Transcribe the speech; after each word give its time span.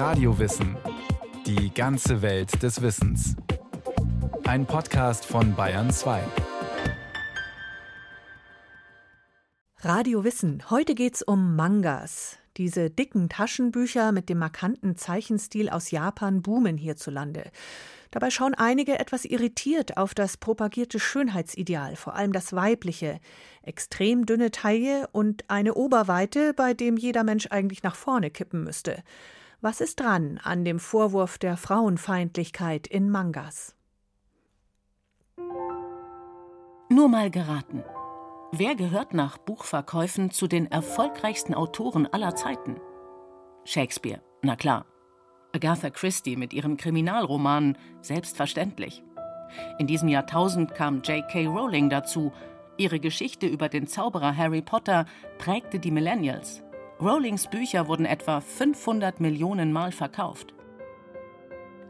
Radiowissen. 0.00 0.78
Die 1.44 1.74
ganze 1.74 2.22
Welt 2.22 2.62
des 2.62 2.80
Wissens. 2.80 3.36
Ein 4.44 4.64
Podcast 4.64 5.26
von 5.26 5.54
Bayern 5.54 5.90
2. 5.90 6.22
Radio 9.80 10.24
Wissen. 10.24 10.62
Heute 10.70 10.94
geht's 10.94 11.20
um 11.20 11.54
Mangas. 11.54 12.38
Diese 12.56 12.88
dicken 12.88 13.28
Taschenbücher 13.28 14.10
mit 14.12 14.30
dem 14.30 14.38
markanten 14.38 14.96
Zeichenstil 14.96 15.68
aus 15.68 15.90
Japan 15.90 16.40
boomen 16.40 16.78
hierzulande. 16.78 17.50
Dabei 18.10 18.30
schauen 18.30 18.54
einige 18.54 18.98
etwas 18.98 19.26
irritiert 19.26 19.98
auf 19.98 20.14
das 20.14 20.38
propagierte 20.38 20.98
Schönheitsideal, 20.98 21.94
vor 21.96 22.14
allem 22.14 22.32
das 22.32 22.54
weibliche. 22.54 23.20
Extrem 23.60 24.24
dünne 24.24 24.50
Taille 24.50 25.08
und 25.12 25.44
eine 25.50 25.74
Oberweite, 25.74 26.54
bei 26.54 26.72
dem 26.72 26.96
jeder 26.96 27.22
Mensch 27.22 27.48
eigentlich 27.50 27.82
nach 27.82 27.96
vorne 27.96 28.30
kippen 28.30 28.64
müsste. 28.64 29.02
Was 29.62 29.82
ist 29.82 30.00
dran 30.00 30.40
an 30.42 30.64
dem 30.64 30.78
Vorwurf 30.78 31.36
der 31.36 31.58
Frauenfeindlichkeit 31.58 32.86
in 32.86 33.10
Mangas? 33.10 33.76
Nur 36.88 37.08
mal 37.08 37.30
geraten. 37.30 37.84
Wer 38.52 38.74
gehört 38.74 39.12
nach 39.12 39.36
Buchverkäufen 39.36 40.30
zu 40.30 40.46
den 40.46 40.70
erfolgreichsten 40.70 41.52
Autoren 41.52 42.06
aller 42.06 42.34
Zeiten? 42.34 42.80
Shakespeare, 43.64 44.22
na 44.40 44.56
klar. 44.56 44.86
Agatha 45.54 45.90
Christie 45.90 46.36
mit 46.36 46.54
ihren 46.54 46.78
Kriminalromanen, 46.78 47.76
selbstverständlich. 48.00 49.04
In 49.78 49.86
diesem 49.86 50.08
Jahrtausend 50.08 50.74
kam 50.74 51.02
J.K. 51.02 51.46
Rowling 51.46 51.90
dazu. 51.90 52.32
Ihre 52.78 52.98
Geschichte 52.98 53.46
über 53.46 53.68
den 53.68 53.86
Zauberer 53.86 54.34
Harry 54.34 54.62
Potter 54.62 55.04
prägte 55.36 55.78
die 55.78 55.90
Millennials. 55.90 56.62
Rowlings 57.00 57.46
Bücher 57.48 57.88
wurden 57.88 58.04
etwa 58.04 58.40
500 58.40 59.20
Millionen 59.20 59.72
Mal 59.72 59.92
verkauft. 59.92 60.54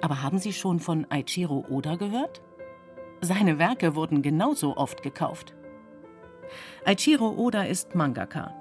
Aber 0.00 0.22
haben 0.22 0.38
Sie 0.38 0.52
schon 0.52 0.80
von 0.80 1.06
Aichiro 1.10 1.66
Oda 1.68 1.96
gehört? 1.96 2.40
Seine 3.20 3.58
Werke 3.58 3.94
wurden 3.94 4.22
genauso 4.22 4.76
oft 4.76 5.02
gekauft. 5.02 5.54
Aichiro 6.84 7.28
Oda 7.36 7.64
ist 7.64 7.94
Mangaka. 7.94 8.54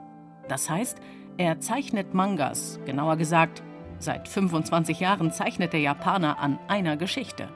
Das 0.48 0.70
heißt, 0.70 0.98
er 1.38 1.60
zeichnet 1.60 2.14
Mangas, 2.14 2.80
genauer 2.86 3.16
gesagt 3.16 3.64
Seit 4.00 4.30
25 4.30 5.02
Jahren 5.02 5.32
zeichnet 5.32 5.74
der 5.74 5.82
Japaner 5.82 6.40
an 6.40 6.58
einer 6.70 6.96
Geschichte. 6.96 7.50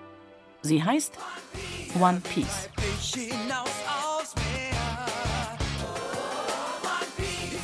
Sie 0.61 0.83
heißt 0.83 1.17
One 1.99 2.21
Piece. 2.21 2.69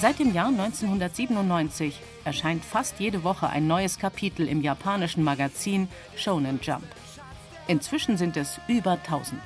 Seit 0.01 0.17
dem 0.19 0.33
Jahr 0.33 0.47
1997 0.47 1.99
erscheint 2.23 2.63
fast 2.63 3.01
jede 3.01 3.25
Woche 3.25 3.49
ein 3.49 3.67
neues 3.67 3.99
Kapitel 3.99 4.47
im 4.47 4.61
japanischen 4.61 5.25
Magazin 5.25 5.89
Shonen 6.15 6.61
Jump. 6.63 6.85
Inzwischen 7.67 8.15
sind 8.15 8.37
es 8.37 8.61
über 8.69 8.91
1000. 8.91 9.41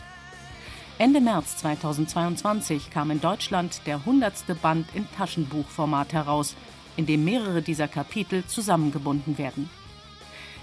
Ende 1.00 1.22
März 1.22 1.58
2022 1.58 2.92
kam 2.92 3.10
in 3.10 3.20
Deutschland 3.20 3.82
der 3.88 3.96
100. 3.96 4.62
Band 4.62 4.86
in 4.94 5.08
Taschenbuchformat 5.18 6.14
heraus, 6.14 6.56
in 6.98 7.08
dem 7.08 7.26
mehrere 7.26 7.64
dieser 7.64 7.88
Kapitel 7.88 8.46
zusammengebunden 8.46 9.40
werden. 9.40 9.72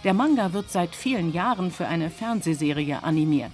Der 0.04 0.14
Manga 0.14 0.52
wird 0.52 0.70
seit 0.70 0.94
vielen 0.94 1.32
Jahren 1.32 1.72
für 1.72 1.88
eine 1.88 2.10
Fernsehserie 2.10 3.02
animiert. 3.02 3.52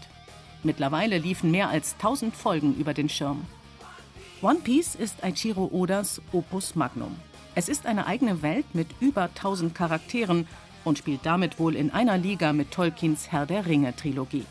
Mittlerweile 0.63 1.17
liefen 1.17 1.51
mehr 1.51 1.71
als 1.71 1.95
1000 1.95 2.37
Folgen 2.37 2.75
über 2.75 2.93
den 2.93 3.09
Schirm. 3.09 3.47
One 4.43 4.61
Piece 4.61 4.95
ist 4.95 5.25
Aichiro 5.25 5.71
Odas 5.73 6.21
Opus 6.31 6.75
Magnum. 6.75 7.17
Es 7.55 7.71
ist 7.71 7.87
eine 7.87 8.07
eigene 8.07 8.43
Welt 8.43 8.67
mit 8.75 8.89
über 9.01 9.23
1000 9.23 9.75
Charakteren 9.75 10.47
und 10.85 10.99
spielt 10.99 11.25
damit 11.25 11.59
wohl 11.59 11.75
in 11.75 11.91
einer 11.91 12.19
Liga 12.19 12.53
mit 12.53 12.71
Tolkiens 12.71 13.33
Herr 13.33 13.47
der 13.47 13.65
Ringe 13.65 13.97
Trilogie. 13.97 14.45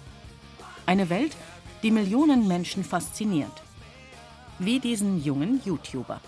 Eine 0.88 1.12
Welt, 1.12 1.38
die 1.84 1.92
Millionen 1.92 2.48
Menschen 2.48 2.84
fasziniert. 2.84 3.62
Wie 4.58 4.80
diesen 4.80 5.24
jungen 5.24 5.62
YouTuber. 5.64 6.20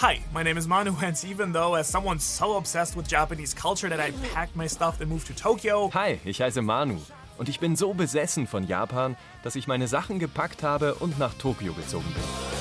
Hi, 0.00 0.20
my 0.32 0.42
name 0.42 0.58
is 0.58 0.66
Manu, 0.66 0.94
and 1.02 1.22
even 1.24 1.52
though 1.52 1.76
as 1.76 1.92
someone 1.92 2.18
so 2.18 2.56
obsessed 2.56 2.96
with 2.96 3.06
Japanese 3.06 3.54
culture 3.54 3.90
that 3.90 4.00
I 4.00 4.12
packed 4.32 4.56
my 4.56 4.66
stuff 4.66 4.98
and 5.02 5.10
moved 5.10 5.26
to 5.26 5.34
Tokyo. 5.34 5.90
Hi, 5.92 6.18
ich 6.24 6.40
heiße 6.40 6.62
Manu 6.62 6.96
und 7.36 7.50
ich 7.50 7.60
bin 7.60 7.76
so 7.76 7.92
besessen 7.92 8.46
von 8.46 8.64
Japan, 8.64 9.16
dass 9.42 9.56
ich 9.56 9.66
meine 9.66 9.88
Sachen 9.88 10.18
gepackt 10.18 10.62
habe 10.62 10.94
und 10.94 11.18
nach 11.18 11.34
Tokio 11.34 11.74
gezogen 11.74 12.10
bin. 12.14 12.51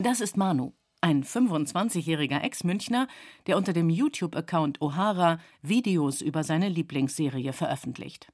Das 0.00 0.20
ist 0.20 0.36
Manu, 0.36 0.74
ein 1.00 1.24
25-jähriger 1.24 2.40
Ex-Münchner, 2.40 3.08
der 3.48 3.56
unter 3.56 3.72
dem 3.72 3.90
YouTube-Account 3.90 4.78
O'Hara 4.78 5.40
Videos 5.60 6.20
über 6.20 6.44
seine 6.44 6.68
Lieblingsserie 6.68 7.52
veröffentlicht. 7.52 8.32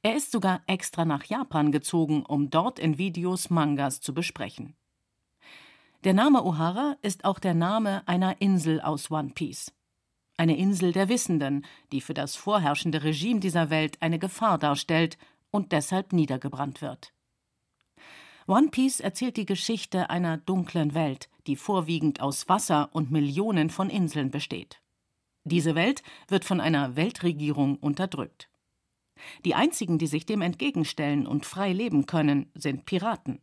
Er 0.00 0.16
ist 0.16 0.32
sogar 0.32 0.62
extra 0.66 1.04
nach 1.04 1.24
Japan 1.24 1.70
gezogen, 1.70 2.24
um 2.24 2.48
dort 2.48 2.78
in 2.78 2.96
Videos 2.96 3.50
Mangas 3.50 4.00
zu 4.00 4.14
besprechen. 4.14 4.74
Der 6.04 6.14
Name 6.14 6.38
O'Hara 6.38 6.96
ist 7.02 7.26
auch 7.26 7.40
der 7.40 7.52
Name 7.52 8.02
einer 8.08 8.40
Insel 8.40 8.80
aus 8.80 9.10
One 9.10 9.32
Piece. 9.34 9.74
Eine 10.38 10.56
Insel 10.56 10.92
der 10.92 11.10
Wissenden, 11.10 11.66
die 11.92 12.00
für 12.00 12.14
das 12.14 12.36
vorherrschende 12.36 13.04
Regime 13.04 13.40
dieser 13.40 13.68
Welt 13.68 14.00
eine 14.00 14.18
Gefahr 14.18 14.56
darstellt 14.56 15.18
und 15.50 15.72
deshalb 15.72 16.14
niedergebrannt 16.14 16.80
wird. 16.80 17.12
One 18.48 18.68
Piece 18.68 19.00
erzählt 19.00 19.36
die 19.36 19.46
Geschichte 19.46 20.08
einer 20.08 20.36
dunklen 20.36 20.94
Welt, 20.94 21.28
die 21.48 21.56
vorwiegend 21.56 22.20
aus 22.20 22.48
Wasser 22.48 22.90
und 22.92 23.10
Millionen 23.10 23.70
von 23.70 23.90
Inseln 23.90 24.30
besteht. 24.30 24.80
Diese 25.42 25.74
Welt 25.74 26.04
wird 26.28 26.44
von 26.44 26.60
einer 26.60 26.94
Weltregierung 26.94 27.76
unterdrückt. 27.76 28.48
Die 29.44 29.56
einzigen, 29.56 29.98
die 29.98 30.06
sich 30.06 30.26
dem 30.26 30.42
entgegenstellen 30.42 31.26
und 31.26 31.44
frei 31.44 31.72
leben 31.72 32.06
können, 32.06 32.50
sind 32.54 32.86
Piraten. 32.86 33.40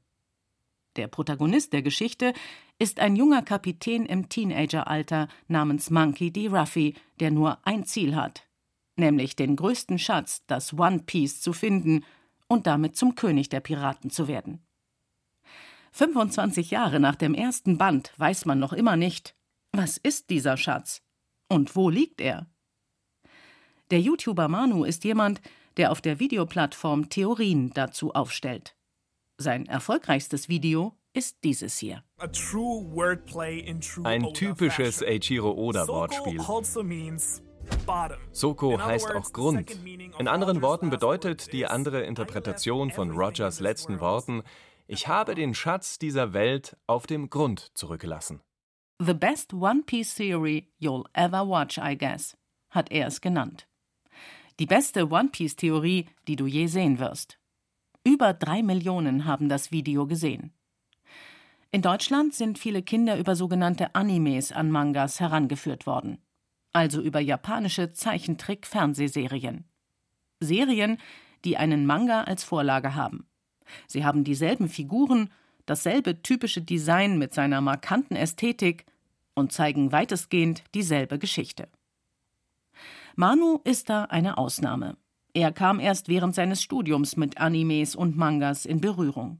Der 0.95 1.07
Protagonist 1.07 1.73
der 1.73 1.81
Geschichte 1.81 2.33
ist 2.79 2.99
ein 2.99 3.17
junger 3.17 3.41
Kapitän 3.41 4.05
im 4.05 4.29
Teenageralter 4.29 5.27
namens 5.49 5.89
Monkey 5.89 6.31
D. 6.31 6.47
Ruffy, 6.47 6.93
der 7.19 7.31
nur 7.31 7.57
ein 7.67 7.83
Ziel 7.83 8.15
hat, 8.15 8.47
nämlich 8.95 9.35
den 9.35 9.57
größten 9.57 9.99
Schatz, 9.99 10.43
das 10.47 10.77
One 10.77 10.99
Piece, 10.99 11.41
zu 11.41 11.51
finden 11.51 12.05
und 12.47 12.67
damit 12.67 12.95
zum 12.95 13.15
König 13.15 13.49
der 13.49 13.59
Piraten 13.59 14.09
zu 14.09 14.27
werden. 14.29 14.61
25 15.93 16.71
Jahre 16.71 16.99
nach 16.99 17.15
dem 17.15 17.35
ersten 17.35 17.77
Band 17.77 18.13
weiß 18.17 18.45
man 18.45 18.59
noch 18.59 18.73
immer 18.73 18.95
nicht, 18.95 19.35
was 19.71 19.97
ist 19.97 20.31
dieser 20.31 20.57
Schatz 20.57 21.03
und 21.49 21.75
wo 21.75 21.89
liegt 21.89 22.19
er? 22.19 22.47
Der 23.91 24.01
YouTuber 24.01 24.47
Manu 24.47 24.85
ist 24.85 25.03
jemand, 25.03 25.39
der 25.77 25.91
auf 25.91 26.01
der 26.01 26.19
Videoplattform 26.19 27.09
Theorien 27.09 27.71
dazu 27.75 28.11
aufstellt. 28.13 28.75
Sein 29.37 29.67
erfolgreichstes 29.67 30.49
Video 30.49 30.97
ist 31.13 31.37
dieses 31.43 31.77
hier. 31.77 32.03
Ein 34.03 34.33
typisches 34.33 35.03
Eiichiro 35.03 35.51
Oda-Wortspiel. 35.51 36.41
Soko 38.31 38.79
heißt 38.79 39.11
auch 39.11 39.31
Grund. 39.31 39.79
In 40.17 40.27
anderen 40.27 40.61
Worten 40.61 40.89
bedeutet 40.89 41.53
die 41.53 41.67
andere 41.67 42.03
Interpretation 42.03 42.89
von 42.89 43.11
Rogers 43.11 43.59
letzten 43.59 43.99
Worten, 43.99 44.43
ich 44.87 45.07
habe 45.07 45.35
den 45.35 45.53
Schatz 45.53 45.97
dieser 45.99 46.33
Welt 46.33 46.77
auf 46.87 47.07
dem 47.07 47.29
Grund 47.29 47.71
zurückgelassen. 47.73 48.41
The 48.99 49.13
best 49.13 49.53
One 49.53 49.83
Piece 49.85 50.15
Theory 50.15 50.71
you'll 50.79 51.05
ever 51.13 51.47
watch, 51.47 51.77
I 51.77 51.97
guess, 51.97 52.37
hat 52.69 52.91
er 52.91 53.07
es 53.07 53.21
genannt. 53.21 53.67
Die 54.59 54.65
beste 54.65 55.09
One 55.09 55.29
Piece 55.29 55.55
Theorie, 55.55 56.07
die 56.27 56.35
du 56.35 56.45
je 56.45 56.67
sehen 56.67 56.99
wirst. 56.99 57.39
Über 58.03 58.33
drei 58.33 58.61
Millionen 58.61 59.25
haben 59.25 59.49
das 59.49 59.71
Video 59.71 60.05
gesehen. 60.05 60.53
In 61.71 61.81
Deutschland 61.81 62.35
sind 62.35 62.59
viele 62.59 62.83
Kinder 62.83 63.17
über 63.17 63.35
sogenannte 63.35 63.95
Animes 63.95 64.51
an 64.51 64.69
Mangas 64.69 65.19
herangeführt 65.19 65.87
worden, 65.87 66.21
also 66.71 67.01
über 67.01 67.19
japanische 67.19 67.93
Zeichentrick-Fernsehserien. 67.93 69.65
Serien, 70.39 70.99
die 71.45 71.57
einen 71.57 71.87
Manga 71.87 72.23
als 72.23 72.43
Vorlage 72.43 72.93
haben. 72.93 73.27
Sie 73.87 74.05
haben 74.05 74.23
dieselben 74.23 74.69
Figuren, 74.69 75.29
dasselbe 75.65 76.21
typische 76.21 76.61
Design 76.61 77.17
mit 77.17 77.33
seiner 77.33 77.61
markanten 77.61 78.15
Ästhetik 78.15 78.85
und 79.33 79.51
zeigen 79.51 79.91
weitestgehend 79.91 80.63
dieselbe 80.73 81.19
Geschichte. 81.19 81.67
Manu 83.15 83.59
ist 83.63 83.89
da 83.89 84.05
eine 84.05 84.37
Ausnahme. 84.37 84.97
Er 85.33 85.51
kam 85.51 85.79
erst 85.79 86.07
während 86.07 86.35
seines 86.35 86.61
Studiums 86.61 87.17
mit 87.17 87.39
Animes 87.39 87.95
und 87.95 88.17
Mangas 88.17 88.65
in 88.65 88.81
Berührung. 88.81 89.39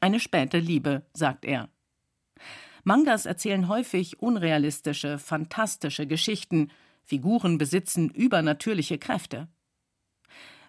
Eine 0.00 0.20
späte 0.20 0.58
Liebe, 0.58 1.06
sagt 1.14 1.44
er. 1.44 1.68
Mangas 2.84 3.26
erzählen 3.26 3.68
häufig 3.68 4.20
unrealistische, 4.20 5.18
fantastische 5.18 6.06
Geschichten, 6.06 6.70
Figuren 7.02 7.56
besitzen 7.58 8.10
übernatürliche 8.10 8.98
Kräfte. 8.98 9.48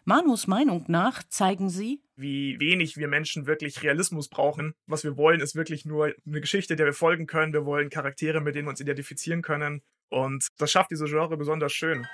Manus 0.09 0.48
Meinung 0.48 0.86
nach 0.88 1.21
zeigen 1.27 1.69
sie, 1.69 2.00
wie 2.15 2.57
wenig 2.62 2.95
wir 2.95 3.09
Menschen 3.09 3.45
wirklich 3.45 3.83
Realismus 3.83 4.30
brauchen. 4.30 4.74
Was 4.86 5.04
wir 5.04 5.18
wollen, 5.18 5.42
ist 5.42 5.54
wirklich 5.54 5.83
nur 5.83 6.13
eine 6.25 6.39
Geschichte, 6.39 6.77
der 6.77 6.86
wir 6.86 6.94
folgen 6.94 7.27
können. 7.27 7.51
Wir 7.51 7.65
wollen 7.65 7.89
Charaktere, 7.89 8.39
mit 8.39 8.56
denen 8.56 8.68
wir 8.68 8.69
uns 8.69 8.80
identifizieren 8.80 9.42
können. 9.42 9.81
Und 10.07 10.48
das 10.59 10.71
schafft 10.71 10.92
diese 10.92 11.07
Genre 11.07 11.36
besonders 11.36 11.74
schön. 11.74 12.07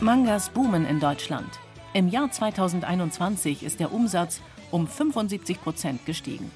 Mangas 0.00 0.48
boomen 0.48 0.86
in 0.86 1.00
Deutschland. 1.00 1.58
Im 1.94 2.08
Jahr 2.08 2.30
2021 2.30 3.62
ist 3.62 3.78
der 3.78 3.92
Umsatz 3.92 4.40
um 4.70 4.86
75 4.86 5.60
Prozent 5.60 6.06
gestiegen. 6.06 6.50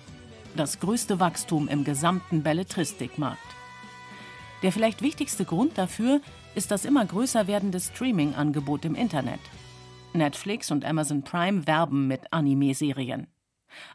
Das 0.56 0.80
größte 0.80 1.20
Wachstum 1.20 1.68
im 1.68 1.84
gesamten 1.84 2.42
Belletristikmarkt. 2.42 3.38
Der 4.62 4.72
vielleicht 4.72 5.02
wichtigste 5.02 5.44
Grund 5.44 5.76
dafür 5.76 6.22
ist 6.54 6.70
das 6.70 6.86
immer 6.86 7.04
größer 7.04 7.46
werdende 7.46 7.80
Streaming-Angebot 7.80 8.86
im 8.86 8.94
Internet. 8.94 9.40
Netflix 10.14 10.70
und 10.70 10.86
Amazon 10.86 11.22
Prime 11.22 11.66
werben 11.66 12.06
mit 12.06 12.32
Anime-Serien. 12.32 13.26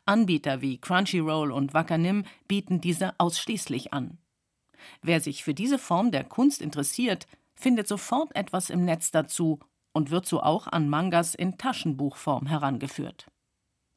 Anbieter 0.05 0.61
wie 0.61 0.77
Crunchyroll 0.77 1.51
und 1.51 1.73
Wakanim 1.73 2.23
bieten 2.47 2.81
diese 2.81 3.19
ausschließlich 3.19 3.93
an. 3.93 4.19
Wer 5.01 5.19
sich 5.19 5.43
für 5.43 5.55
diese 5.55 5.79
Form 5.79 6.11
der 6.11 6.23
Kunst 6.23 6.61
interessiert, 6.61 7.25
findet 7.55 7.87
sofort 7.87 8.35
etwas 8.35 8.69
im 8.69 8.85
Netz 8.85 9.09
dazu 9.09 9.59
und 9.93 10.11
wird 10.11 10.25
so 10.25 10.41
auch 10.41 10.67
an 10.67 10.89
Mangas 10.89 11.35
in 11.35 11.57
Taschenbuchform 11.57 12.47
herangeführt. 12.47 13.27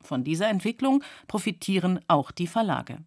Von 0.02 0.24
dieser 0.24 0.48
Entwicklung 0.48 1.02
profitieren 1.26 2.00
auch 2.08 2.30
die 2.30 2.46
Verlage. 2.46 3.04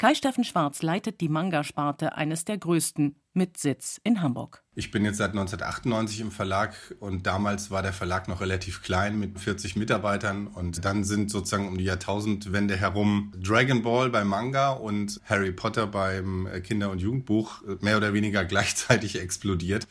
Kai-Steffen 0.00 0.44
Schwarz 0.44 0.80
leitet 0.80 1.20
die 1.20 1.28
Manga-Sparte 1.28 2.14
eines 2.16 2.46
der 2.46 2.56
größten 2.56 3.16
mit 3.34 3.58
Sitz 3.58 4.00
in 4.02 4.22
Hamburg. 4.22 4.64
Ich 4.74 4.90
bin 4.90 5.04
jetzt 5.04 5.18
seit 5.18 5.32
1998 5.32 6.22
im 6.22 6.30
Verlag 6.30 6.74
und 7.00 7.26
damals 7.26 7.70
war 7.70 7.82
der 7.82 7.92
Verlag 7.92 8.26
noch 8.26 8.40
relativ 8.40 8.82
klein 8.82 9.18
mit 9.18 9.38
40 9.38 9.76
Mitarbeitern 9.76 10.46
und 10.46 10.86
dann 10.86 11.04
sind 11.04 11.30
sozusagen 11.30 11.68
um 11.68 11.76
die 11.76 11.84
Jahrtausendwende 11.84 12.76
herum 12.76 13.32
Dragon 13.36 13.82
Ball 13.82 14.08
beim 14.08 14.28
Manga 14.28 14.70
und 14.70 15.20
Harry 15.26 15.52
Potter 15.52 15.86
beim 15.86 16.48
Kinder- 16.62 16.90
und 16.90 17.02
Jugendbuch 17.02 17.60
mehr 17.80 17.98
oder 17.98 18.14
weniger 18.14 18.44
gleichzeitig 18.46 19.20
explodiert. 19.20 19.86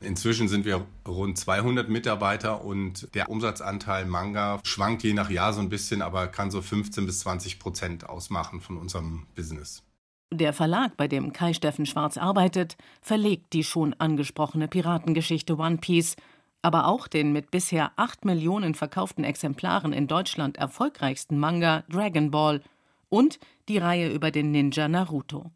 Inzwischen 0.00 0.48
sind 0.48 0.64
wir 0.64 0.86
rund 1.06 1.36
200 1.38 1.88
Mitarbeiter 1.88 2.64
und 2.64 3.12
der 3.14 3.28
Umsatzanteil 3.28 4.06
Manga 4.06 4.60
schwankt 4.64 5.02
je 5.02 5.12
nach 5.12 5.28
Jahr 5.28 5.52
so 5.52 5.60
ein 5.60 5.68
bisschen, 5.68 6.02
aber 6.02 6.28
kann 6.28 6.50
so 6.50 6.62
15 6.62 7.04
bis 7.04 7.20
20 7.20 7.58
Prozent 7.58 8.08
ausmachen 8.08 8.60
von 8.60 8.76
unserem 8.76 9.26
Business. 9.34 9.82
Der 10.30 10.52
Verlag, 10.52 10.96
bei 10.96 11.08
dem 11.08 11.32
Kai 11.32 11.52
Steffen 11.52 11.86
Schwarz 11.86 12.16
arbeitet, 12.16 12.76
verlegt 13.00 13.54
die 13.54 13.64
schon 13.64 13.94
angesprochene 13.94 14.68
Piratengeschichte 14.68 15.56
One 15.56 15.78
Piece, 15.78 16.16
aber 16.62 16.86
auch 16.86 17.08
den 17.08 17.32
mit 17.32 17.50
bisher 17.50 17.92
8 17.96 18.24
Millionen 18.24 18.74
verkauften 18.74 19.24
Exemplaren 19.24 19.92
in 19.92 20.06
Deutschland 20.06 20.58
erfolgreichsten 20.58 21.38
Manga 21.38 21.82
Dragon 21.88 22.30
Ball 22.30 22.62
und 23.08 23.38
die 23.68 23.78
Reihe 23.78 24.12
über 24.12 24.30
den 24.30 24.50
Ninja 24.50 24.86
Naruto. 24.86 25.50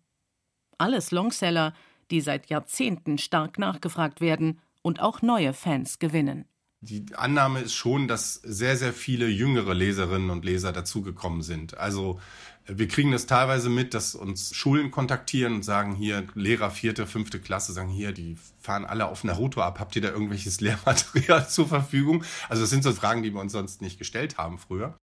Alles 0.78 1.10
Longseller, 1.10 1.74
die 2.12 2.20
seit 2.20 2.46
Jahrzehnten 2.46 3.18
stark 3.18 3.58
nachgefragt 3.58 4.20
werden 4.20 4.60
und 4.82 5.00
auch 5.00 5.22
neue 5.22 5.52
Fans 5.52 5.98
gewinnen. 5.98 6.44
Die 6.84 7.06
Annahme 7.14 7.60
ist 7.60 7.74
schon, 7.74 8.08
dass 8.08 8.34
sehr, 8.34 8.76
sehr 8.76 8.92
viele 8.92 9.28
jüngere 9.28 9.72
Leserinnen 9.72 10.30
und 10.30 10.44
Leser 10.44 10.72
dazugekommen 10.72 11.42
sind. 11.42 11.78
Also 11.78 12.20
wir 12.66 12.88
kriegen 12.88 13.12
das 13.12 13.26
teilweise 13.26 13.68
mit, 13.68 13.94
dass 13.94 14.16
uns 14.16 14.54
Schulen 14.54 14.90
kontaktieren 14.90 15.54
und 15.54 15.64
sagen 15.64 15.94
hier, 15.94 16.26
Lehrer 16.34 16.70
vierte, 16.70 17.06
fünfte 17.06 17.40
Klasse, 17.40 17.72
sagen 17.72 17.88
hier, 17.88 18.12
die 18.12 18.36
fahren 18.60 18.84
alle 18.84 19.06
auf 19.06 19.22
Naruto 19.22 19.60
ab. 19.60 19.78
Habt 19.78 19.94
ihr 19.94 20.02
da 20.02 20.08
irgendwelches 20.08 20.60
Lehrmaterial 20.60 21.48
zur 21.48 21.68
Verfügung? 21.68 22.24
Also 22.48 22.62
das 22.62 22.70
sind 22.70 22.82
so 22.82 22.92
Fragen, 22.92 23.22
die 23.22 23.32
wir 23.32 23.40
uns 23.40 23.52
sonst 23.52 23.80
nicht 23.80 23.98
gestellt 23.98 24.36
haben 24.36 24.58
früher. 24.58 24.96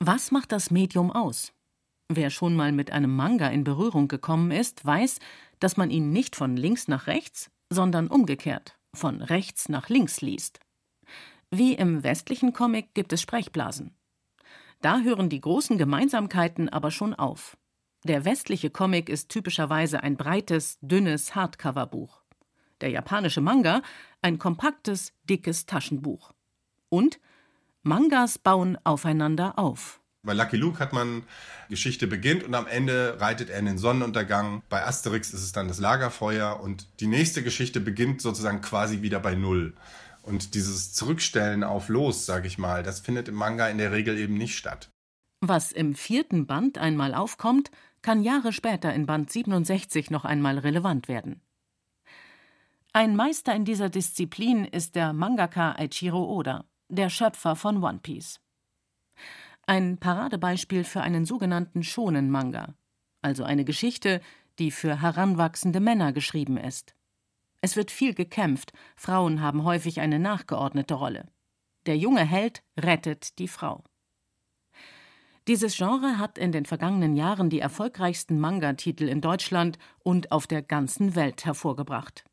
Was 0.00 0.32
macht 0.32 0.52
das 0.52 0.70
Medium 0.70 1.10
aus? 1.10 1.52
Wer 2.10 2.28
schon 2.28 2.54
mal 2.54 2.72
mit 2.72 2.90
einem 2.90 3.14
Manga 3.14 3.48
in 3.48 3.64
Berührung 3.64 4.06
gekommen 4.06 4.50
ist, 4.50 4.84
weiß, 4.84 5.18
dass 5.62 5.76
man 5.76 5.90
ihn 5.90 6.10
nicht 6.10 6.34
von 6.34 6.56
links 6.56 6.88
nach 6.88 7.06
rechts, 7.06 7.50
sondern 7.70 8.08
umgekehrt, 8.08 8.76
von 8.92 9.22
rechts 9.22 9.68
nach 9.68 9.88
links 9.88 10.20
liest. 10.20 10.58
Wie 11.50 11.74
im 11.74 12.02
westlichen 12.02 12.52
Comic 12.52 12.94
gibt 12.94 13.12
es 13.12 13.22
Sprechblasen. 13.22 13.94
Da 14.80 15.00
hören 15.00 15.28
die 15.28 15.40
großen 15.40 15.78
Gemeinsamkeiten 15.78 16.68
aber 16.68 16.90
schon 16.90 17.14
auf. 17.14 17.56
Der 18.02 18.24
westliche 18.24 18.70
Comic 18.70 19.08
ist 19.08 19.28
typischerweise 19.28 20.02
ein 20.02 20.16
breites, 20.16 20.78
dünnes 20.80 21.36
Hardcover-Buch. 21.36 22.22
Der 22.80 22.90
japanische 22.90 23.40
Manga 23.40 23.82
ein 24.20 24.40
kompaktes, 24.40 25.12
dickes 25.22 25.66
Taschenbuch. 25.66 26.32
Und 26.88 27.20
Mangas 27.84 28.38
bauen 28.38 28.76
aufeinander 28.82 29.56
auf. 29.58 30.01
Bei 30.24 30.34
Lucky 30.34 30.56
Luke 30.56 30.78
hat 30.78 30.92
man 30.92 31.24
Geschichte 31.68 32.06
beginnt 32.06 32.44
und 32.44 32.54
am 32.54 32.68
Ende 32.68 33.20
reitet 33.20 33.50
er 33.50 33.58
in 33.58 33.64
den 33.64 33.78
Sonnenuntergang. 33.78 34.62
Bei 34.68 34.86
Asterix 34.86 35.32
ist 35.32 35.42
es 35.42 35.50
dann 35.50 35.66
das 35.66 35.80
Lagerfeuer 35.80 36.60
und 36.60 36.86
die 37.00 37.08
nächste 37.08 37.42
Geschichte 37.42 37.80
beginnt 37.80 38.20
sozusagen 38.20 38.60
quasi 38.60 39.02
wieder 39.02 39.18
bei 39.18 39.34
Null. 39.34 39.74
Und 40.22 40.54
dieses 40.54 40.92
Zurückstellen 40.92 41.64
auf 41.64 41.88
Los, 41.88 42.24
sage 42.24 42.46
ich 42.46 42.56
mal, 42.56 42.84
das 42.84 43.00
findet 43.00 43.26
im 43.26 43.34
Manga 43.34 43.66
in 43.66 43.78
der 43.78 43.90
Regel 43.90 44.16
eben 44.16 44.34
nicht 44.34 44.56
statt. 44.56 44.90
Was 45.40 45.72
im 45.72 45.96
vierten 45.96 46.46
Band 46.46 46.78
einmal 46.78 47.14
aufkommt, 47.14 47.72
kann 48.00 48.22
Jahre 48.22 48.52
später 48.52 48.94
in 48.94 49.06
Band 49.06 49.32
67 49.32 50.12
noch 50.12 50.24
einmal 50.24 50.58
relevant 50.58 51.08
werden. 51.08 51.40
Ein 52.92 53.16
Meister 53.16 53.56
in 53.56 53.64
dieser 53.64 53.88
Disziplin 53.88 54.66
ist 54.66 54.94
der 54.94 55.12
Mangaka 55.12 55.74
Eiichiro 55.76 56.24
Oda, 56.24 56.64
der 56.88 57.10
Schöpfer 57.10 57.56
von 57.56 57.82
One 57.82 57.98
Piece. 58.00 58.38
Ein 59.66 59.98
Paradebeispiel 59.98 60.82
für 60.84 61.02
einen 61.02 61.24
sogenannten 61.24 61.82
Shonen-Manga, 61.82 62.74
also 63.20 63.44
eine 63.44 63.64
Geschichte, 63.64 64.20
die 64.58 64.70
für 64.70 65.00
heranwachsende 65.00 65.78
Männer 65.78 66.12
geschrieben 66.12 66.56
ist. 66.56 66.94
Es 67.60 67.76
wird 67.76 67.92
viel 67.92 68.12
gekämpft, 68.12 68.72
Frauen 68.96 69.40
haben 69.40 69.64
häufig 69.64 70.00
eine 70.00 70.18
nachgeordnete 70.18 70.94
Rolle. 70.94 71.28
Der 71.86 71.96
junge 71.96 72.24
Held 72.24 72.62
rettet 72.76 73.38
die 73.38 73.46
Frau. 73.46 73.84
Dieses 75.46 75.76
Genre 75.76 76.18
hat 76.18 76.38
in 76.38 76.52
den 76.52 76.66
vergangenen 76.66 77.16
Jahren 77.16 77.50
die 77.50 77.60
erfolgreichsten 77.60 78.40
Manga-Titel 78.40 79.04
in 79.08 79.20
Deutschland 79.20 79.78
und 80.02 80.32
auf 80.32 80.46
der 80.46 80.62
ganzen 80.62 81.14
Welt 81.14 81.44
hervorgebracht. 81.44 82.24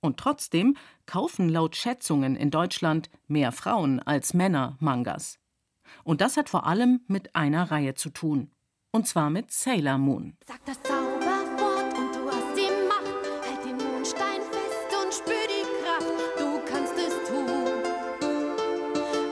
Und 0.00 0.18
trotzdem 0.18 0.76
kaufen 1.06 1.48
laut 1.48 1.76
Schätzungen 1.76 2.36
in 2.36 2.50
Deutschland 2.50 3.10
mehr 3.26 3.52
Frauen 3.52 4.00
als 4.00 4.32
Männer 4.32 4.76
Mangas. 4.80 5.38
Und 6.04 6.20
das 6.20 6.36
hat 6.36 6.48
vor 6.48 6.66
allem 6.66 7.00
mit 7.06 7.34
einer 7.34 7.70
Reihe 7.70 7.94
zu 7.94 8.10
tun. 8.10 8.50
Und 8.90 9.06
zwar 9.06 9.28
mit 9.30 9.50
Sailor 9.50 9.98
Moon. 9.98 10.36
Sag 10.46 10.64
das 10.64 10.82
Zauberwort 10.82 11.98
und 11.98 12.14
du 12.14 12.26
hast 12.26 12.56
die 12.56 12.70
Macht. 12.88 13.04
Halt 13.48 13.64
den 13.64 13.76
Mondstein 13.76 14.40
fest 14.40 14.90
und 15.02 15.14
spür 15.14 15.46
die 15.46 15.66
Kraft. 15.82 16.12
Du 16.38 16.60
kannst 16.72 16.94
es 16.96 17.28
tun. 17.28 17.46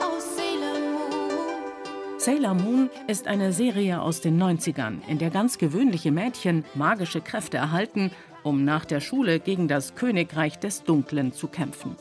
Aus 0.01 0.35
Sailor 0.35 0.79
Moon. 0.79 2.19
Sailor 2.19 2.53
Moon 2.53 2.89
ist 3.07 3.27
eine 3.27 3.51
Serie 3.51 4.01
aus 4.01 4.21
den 4.21 4.41
90ern, 4.41 4.99
in 5.07 5.17
der 5.17 5.31
ganz 5.31 5.57
gewöhnliche 5.57 6.11
Mädchen 6.11 6.63
magische 6.75 7.21
Kräfte 7.21 7.57
erhalten, 7.57 8.11
um 8.43 8.63
nach 8.63 8.85
der 8.85 9.01
Schule 9.01 9.39
gegen 9.39 9.67
das 9.67 9.95
Königreich 9.95 10.59
des 10.59 10.83
Dunklen 10.83 11.33
zu 11.33 11.47
kämpfen. 11.47 11.95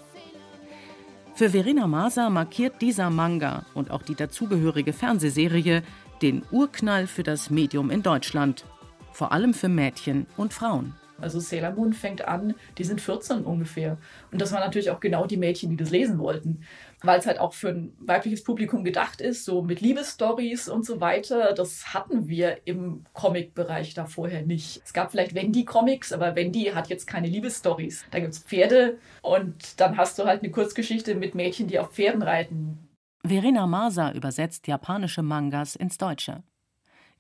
Für 1.37 1.51
Verena 1.51 1.87
Maser 1.87 2.31
markiert 2.31 2.81
dieser 2.81 3.11
Manga 3.11 3.67
und 3.75 3.91
auch 3.91 4.01
die 4.01 4.15
dazugehörige 4.15 4.95
Fernsehserie 4.95 5.83
den 6.23 6.43
Urknall 6.51 7.07
für 7.07 7.25
das 7.25 7.51
Medium 7.51 7.91
in 7.91 8.03
Deutschland, 8.03 8.65
vor 9.13 9.33
allem 9.33 9.53
für 9.53 9.69
Mädchen 9.69 10.27
und 10.39 10.55
Frauen. 10.55 10.95
Also 11.21 11.39
Sailor 11.39 11.73
Moon 11.73 11.93
fängt 11.93 12.27
an, 12.27 12.55
die 12.79 12.85
sind 12.85 13.03
14 13.03 13.45
ungefähr. 13.45 13.99
Und 14.33 14.41
das 14.41 14.51
waren 14.53 14.61
natürlich 14.61 14.91
auch 14.91 15.01
genau 15.01 15.27
die 15.27 15.37
Mädchen, 15.37 15.69
die 15.69 15.77
das 15.77 15.91
lesen 15.91 16.19
wollten. 16.19 16.63
Weil 17.07 17.21
es 17.21 17.27
halt 17.27 17.39
auch 17.39 17.55
für 17.55 17.69
ein 17.69 17.97
weibliches 17.99 18.45
Publikum 18.45 18.85
gedacht 18.85 19.21
ist, 19.21 19.45
so 19.45 19.63
mit 19.63 19.81
Liebesstories 19.81 20.69
und 20.69 20.85
so 20.85 21.01
weiter. 21.01 21.53
Das 21.55 21.95
hatten 21.95 22.29
wir 22.29 22.67
im 22.67 23.05
Comic-Bereich 23.13 23.95
da 23.95 24.07
vorher 24.07 24.43
nicht. 24.43 24.83
Es 24.85 24.93
gab 24.93 25.13
vielleicht 25.13 25.35
Wendy-Comics, 25.35 26.13
aber 26.13 26.35
Wendy 26.35 26.65
hat 26.75 26.89
jetzt 26.89 27.07
keine 27.07 27.29
Liebesstories. 27.29 28.05
Da 28.11 28.21
gibt 28.21 28.35
es 28.35 28.41
Pferde 28.41 28.99
und 29.23 29.81
dann 29.81 29.97
hast 29.97 30.19
du 30.19 30.25
halt 30.25 30.43
eine 30.43 30.51
Kurzgeschichte 30.51 31.15
mit 31.15 31.35
Mädchen, 31.35 31.69
die 31.69 31.79
auf 31.79 31.93
Pferden 31.93 32.23
reiten. 32.23 32.79
Verena 33.25 33.67
Masa 33.67 34.13
übersetzt 34.13 34.67
japanische 34.67 35.23
Mangas 35.23 35.77
ins 35.77 35.99
Deutsche. 35.99 36.43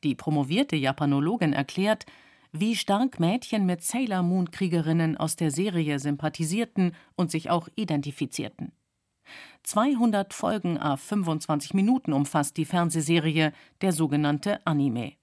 Die 0.05 0.14
promovierte 0.14 0.76
Japanologin 0.76 1.52
erklärt, 1.52 2.07
wie 2.52 2.76
stark 2.76 3.19
Mädchen 3.21 3.66
mit 3.66 3.83
Sailor 3.83 4.23
Moon 4.23 4.50
Kriegerinnen 4.50 5.16
aus 5.16 5.37
der 5.37 5.50
Serie 5.50 5.99
sympathisierten 5.99 6.95
und 7.16 7.31
sich 7.31 7.50
auch 7.50 7.69
identifizierten. 7.75 8.73
200 9.62 10.33
Folgen 10.33 10.78
a 10.78 10.97
25 10.97 11.75
Minuten 11.75 12.12
umfasst 12.12 12.56
die 12.56 12.64
Fernsehserie, 12.64 13.52
der 13.80 13.92
sogenannte 13.92 14.64
Anime. 14.66 15.14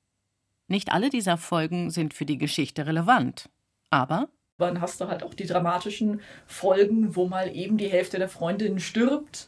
Nicht 0.67 0.91
alle 0.91 1.09
dieser 1.09 1.37
Folgen 1.37 1.91
sind 1.91 2.13
für 2.13 2.25
die 2.25 2.37
Geschichte 2.37 2.85
relevant, 2.85 3.49
aber 3.89 4.29
Dann 4.57 4.81
hast 4.81 5.01
du 5.01 5.07
halt 5.07 5.23
auch 5.23 5.33
die 5.33 5.45
dramatischen 5.45 6.21
Folgen, 6.45 7.15
wo 7.15 7.27
mal 7.27 7.55
eben 7.55 7.77
die 7.77 7.89
Hälfte 7.89 8.17
der 8.17 8.29
Freundinnen 8.29 8.79
stirbt, 8.79 9.47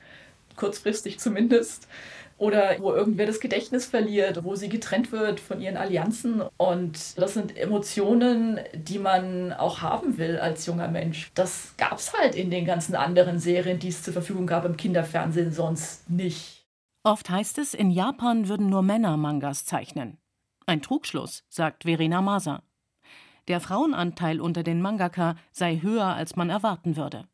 kurzfristig 0.55 1.19
zumindest 1.19 1.88
oder 2.37 2.75
wo 2.79 2.91
irgendwer 2.93 3.25
das 3.25 3.39
Gedächtnis 3.39 3.85
verliert, 3.85 4.43
wo 4.43 4.55
sie 4.55 4.69
getrennt 4.69 5.11
wird 5.11 5.39
von 5.39 5.61
ihren 5.61 5.77
Allianzen. 5.77 6.43
Und 6.57 7.17
das 7.17 7.33
sind 7.33 7.57
Emotionen, 7.57 8.59
die 8.73 8.99
man 8.99 9.53
auch 9.53 9.81
haben 9.81 10.17
will 10.17 10.37
als 10.37 10.65
junger 10.65 10.87
Mensch. 10.87 11.31
Das 11.33 11.73
gab 11.77 11.97
es 11.97 12.13
halt 12.13 12.35
in 12.35 12.51
den 12.51 12.65
ganzen 12.65 12.95
anderen 12.95 13.39
Serien, 13.39 13.79
die 13.79 13.89
es 13.89 14.03
zur 14.03 14.13
Verfügung 14.13 14.47
gab 14.47 14.65
im 14.65 14.77
Kinderfernsehen, 14.77 15.53
sonst 15.53 16.09
nicht. 16.09 16.65
Oft 17.03 17.29
heißt 17.29 17.59
es, 17.59 17.73
in 17.73 17.91
Japan 17.91 18.47
würden 18.47 18.69
nur 18.69 18.81
Männer 18.81 19.15
Mangas 19.15 19.65
zeichnen. 19.65 20.17
Ein 20.65 20.81
Trugschluss, 20.81 21.43
sagt 21.49 21.83
Verena 21.83 22.21
Masa. 22.21 22.63
Der 23.47 23.61
Frauenanteil 23.61 24.41
unter 24.41 24.63
den 24.63 24.81
Mangaka 24.81 25.35
sei 25.51 25.79
höher, 25.81 26.07
als 26.07 26.35
man 26.35 26.49
erwarten 26.49 26.97
würde. 26.97 27.27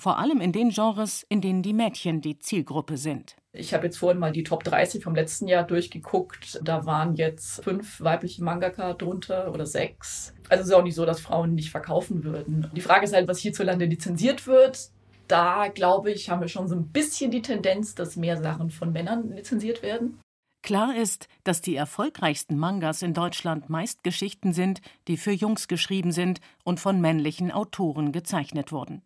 Vor 0.00 0.18
allem 0.18 0.40
in 0.40 0.52
den 0.52 0.70
Genres, 0.70 1.26
in 1.28 1.42
denen 1.42 1.62
die 1.62 1.74
Mädchen 1.74 2.22
die 2.22 2.38
Zielgruppe 2.38 2.96
sind. 2.96 3.36
Ich 3.52 3.74
habe 3.74 3.84
jetzt 3.84 3.98
vorhin 3.98 4.18
mal 4.18 4.32
die 4.32 4.44
Top 4.44 4.64
30 4.64 5.04
vom 5.04 5.14
letzten 5.14 5.46
Jahr 5.46 5.62
durchgeguckt. 5.64 6.58
Da 6.64 6.86
waren 6.86 7.16
jetzt 7.16 7.62
fünf 7.62 8.00
weibliche 8.00 8.42
Mangaka 8.42 8.94
drunter 8.94 9.52
oder 9.52 9.66
sechs. 9.66 10.32
Also 10.48 10.62
es 10.62 10.68
ist 10.68 10.74
auch 10.74 10.82
nicht 10.82 10.94
so, 10.94 11.04
dass 11.04 11.20
Frauen 11.20 11.54
nicht 11.54 11.70
verkaufen 11.70 12.24
würden. 12.24 12.70
Die 12.74 12.80
Frage 12.80 13.04
ist 13.04 13.12
halt, 13.12 13.28
was 13.28 13.40
hierzulande 13.40 13.84
lizenziert 13.84 14.46
wird. 14.46 14.88
Da 15.28 15.68
glaube 15.68 16.10
ich, 16.12 16.30
haben 16.30 16.40
wir 16.40 16.48
schon 16.48 16.66
so 16.66 16.76
ein 16.76 16.88
bisschen 16.88 17.30
die 17.30 17.42
Tendenz, 17.42 17.94
dass 17.94 18.16
mehr 18.16 18.40
Sachen 18.40 18.70
von 18.70 18.92
Männern 18.92 19.30
lizenziert 19.32 19.82
werden. 19.82 20.18
Klar 20.62 20.96
ist, 20.96 21.28
dass 21.44 21.60
die 21.60 21.76
erfolgreichsten 21.76 22.56
Mangas 22.56 23.02
in 23.02 23.12
Deutschland 23.12 23.68
meist 23.68 24.02
Geschichten 24.02 24.54
sind, 24.54 24.80
die 25.08 25.18
für 25.18 25.32
Jungs 25.32 25.68
geschrieben 25.68 26.12
sind 26.12 26.40
und 26.64 26.80
von 26.80 27.02
männlichen 27.02 27.50
Autoren 27.50 28.12
gezeichnet 28.12 28.72
wurden. 28.72 29.02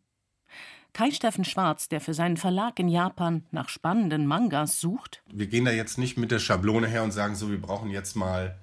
Kai 0.94 1.10
Steffen 1.10 1.44
Schwarz, 1.44 1.88
der 1.88 2.00
für 2.00 2.14
seinen 2.14 2.36
Verlag 2.36 2.78
in 2.78 2.88
Japan 2.88 3.44
nach 3.50 3.68
spannenden 3.68 4.26
Mangas 4.26 4.80
sucht. 4.80 5.24
Wir 5.26 5.48
gehen 5.48 5.64
da 5.64 5.72
jetzt 5.72 5.98
nicht 5.98 6.16
mit 6.16 6.30
der 6.30 6.38
Schablone 6.38 6.86
her 6.86 7.02
und 7.02 7.10
sagen 7.10 7.34
so, 7.34 7.50
wir 7.50 7.60
brauchen 7.60 7.90
jetzt 7.90 8.14
mal 8.14 8.56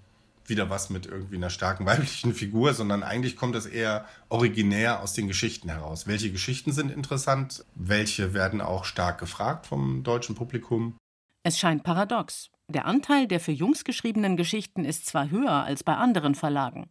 wieder 0.46 0.70
was 0.70 0.90
mit 0.90 1.06
irgendwie 1.06 1.36
einer 1.36 1.50
starken 1.50 1.86
weiblichen 1.86 2.34
Figur, 2.34 2.74
sondern 2.74 3.04
eigentlich 3.04 3.36
kommt 3.36 3.56
es 3.56 3.66
eher 3.66 4.06
originär 4.30 5.02
aus 5.02 5.12
den 5.12 5.28
Geschichten 5.28 5.68
heraus. 5.68 6.08
Welche 6.08 6.32
Geschichten 6.32 6.72
sind 6.72 6.90
interessant? 6.90 7.66
Welche 7.76 8.34
werden 8.34 8.62
auch 8.62 8.86
stark 8.86 9.20
gefragt 9.20 9.68
vom 9.68 10.04
deutschen 10.04 10.34
Publikum? 10.34 10.96
Es 11.44 11.60
scheint 11.60 11.84
paradox. 11.84 12.50
Der 12.70 12.86
Anteil 12.86 13.28
der 13.28 13.42
für 13.42 13.52
Jungs 13.52 13.84
geschriebenen 13.84 14.38
Geschichten 14.38 14.86
ist 14.86 15.06
zwar 15.06 15.30
höher 15.30 15.66
als 15.66 15.84
bei 15.84 15.96
anderen 15.96 16.36
Verlagen. 16.36 16.90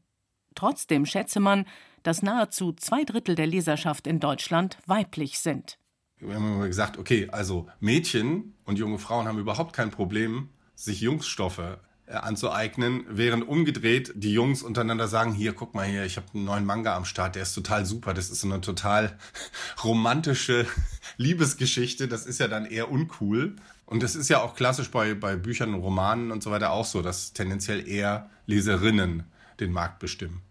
Trotzdem 0.54 1.06
schätze 1.06 1.40
man, 1.40 1.64
dass 2.02 2.23
nahezu 2.23 2.73
zwei 2.73 3.04
Drittel 3.04 3.35
der 3.35 3.47
Leserschaft 3.47 4.07
in 4.07 4.21
Deutschland 4.21 4.78
weiblich 4.87 5.38
sind. 5.38 5.78
Wir 6.19 6.35
haben 6.35 6.54
immer 6.54 6.66
gesagt, 6.66 6.99
okay, 6.99 7.28
also 7.30 7.66
Mädchen 7.80 8.54
und 8.64 8.78
junge 8.78 8.99
Frauen 8.99 9.26
haben 9.26 9.38
überhaupt 9.38 9.73
kein 9.75 9.90
Problem, 9.90 10.50
sich 10.75 11.00
Jungsstoffe 11.00 11.78
äh, 12.11 12.14
anzueignen, 12.14 13.04
während 13.09 13.47
umgedreht 13.47 14.12
die 14.16 14.33
Jungs 14.33 14.62
untereinander 14.62 15.09
sagen, 15.09 15.33
hier, 15.33 15.54
guck 15.54 15.75
mal 15.75 15.87
hier, 15.87 16.04
ich 16.04 16.16
habe 16.16 16.26
einen 16.35 16.45
neuen 16.45 16.66
Manga 16.66 16.97
am 16.97 17.04
Start, 17.04 17.37
der 17.37 17.42
ist 17.42 17.54
total 17.54 17.87
super, 17.87 18.12
das 18.12 18.30
ist 18.30 18.40
so 18.40 18.49
eine 18.49 18.61
total 18.61 19.16
romantische 19.85 20.66
Liebesgeschichte, 21.16 22.09
das 22.09 22.26
ist 22.26 22.40
ja 22.40 22.49
dann 22.49 22.66
eher 22.66 22.90
uncool. 22.90 23.57
Und 23.87 24.02
das 24.02 24.14
ist 24.14 24.28
ja 24.28 24.40
auch 24.42 24.54
klassisch 24.54 24.90
bei, 24.90 25.14
bei 25.14 25.37
Büchern 25.37 25.75
und 25.75 25.80
Romanen 25.80 26.33
und 26.33 26.42
so 26.42 26.50
weiter 26.50 26.71
auch 26.71 26.85
so, 26.85 27.00
dass 27.00 27.33
tendenziell 27.33 27.88
eher 27.88 28.28
Leserinnen 28.47 29.25
den 29.59 29.73
Markt 29.73 30.00
bestimmen. 30.00 30.42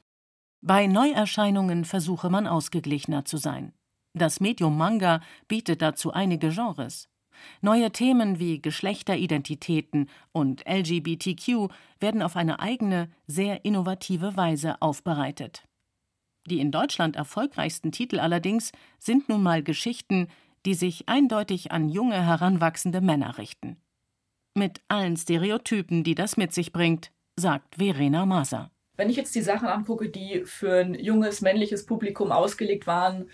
Bei 0.62 0.88
Neuerscheinungen 0.88 1.86
versuche 1.86 2.30
man 2.30 2.46
ausgeglichener 2.46 3.26
zu 3.26 3.38
sein. 3.38 3.74
Das 4.14 4.40
Medium 4.40 4.78
Manga 4.78 5.22
bietet 5.48 5.82
dazu 5.82 6.12
einige 6.12 6.50
Genres. 6.50 7.08
Neue 7.62 7.92
Themen 7.92 8.40
wie 8.40 8.62
Geschlechteridentitäten 8.62 10.10
und 10.34 10.64
LGBTQ 10.68 11.72
werden 12.00 12.22
auf 12.22 12.36
eine 12.36 12.60
eigene, 12.60 13.10
sehr 13.28 13.64
innovative 13.64 14.36
Weise 14.36 14.82
aufbereitet. 14.82 15.64
Die 16.50 16.60
in 16.60 16.72
Deutschland 16.72 17.16
erfolgreichsten 17.16 17.92
Titel 17.92 18.20
allerdings 18.20 18.72
sind 18.98 19.30
nun 19.30 19.44
mal 19.44 19.64
Geschichten, 19.64 20.28
die 20.66 20.74
sich 20.74 21.08
eindeutig 21.08 21.72
an 21.72 21.88
junge, 21.88 22.22
heranwachsende 22.26 23.00
Männer 23.00 23.38
richten. 23.38 23.78
Mit 24.58 24.82
allen 24.90 25.16
Stereotypen, 25.16 26.04
die 26.04 26.16
das 26.16 26.36
mit 26.36 26.54
sich 26.54 26.74
bringt, 26.74 27.12
sagt 27.38 27.76
Verena 27.76 28.26
Maser. 28.26 28.72
Wenn 29.00 29.10
ich 29.10 29.16
jetzt 29.16 29.34
die 29.34 29.42
Sachen 29.42 29.70
angucke, 29.70 30.10
die 30.10 30.42
für 30.44 30.82
ein 30.82 30.94
junges 30.94 31.40
männliches 31.40 31.86
Publikum 31.86 32.34
ausgelegt 32.34 32.86
waren, 32.86 33.30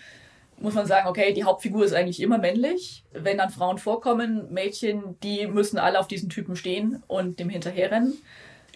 muss 0.60 0.74
man 0.74 0.86
sagen, 0.86 1.08
okay, 1.08 1.32
die 1.32 1.42
Hauptfigur 1.42 1.84
ist 1.84 1.92
eigentlich 1.92 2.22
immer 2.22 2.38
männlich. 2.38 3.02
Wenn 3.12 3.38
dann 3.38 3.50
Frauen 3.50 3.78
vorkommen, 3.78 4.46
Mädchen, 4.52 5.18
die 5.24 5.48
müssen 5.48 5.78
alle 5.78 5.98
auf 5.98 6.06
diesen 6.06 6.28
Typen 6.28 6.54
stehen 6.54 7.02
und 7.08 7.40
dem 7.40 7.48
hinterherrennen. 7.48 8.14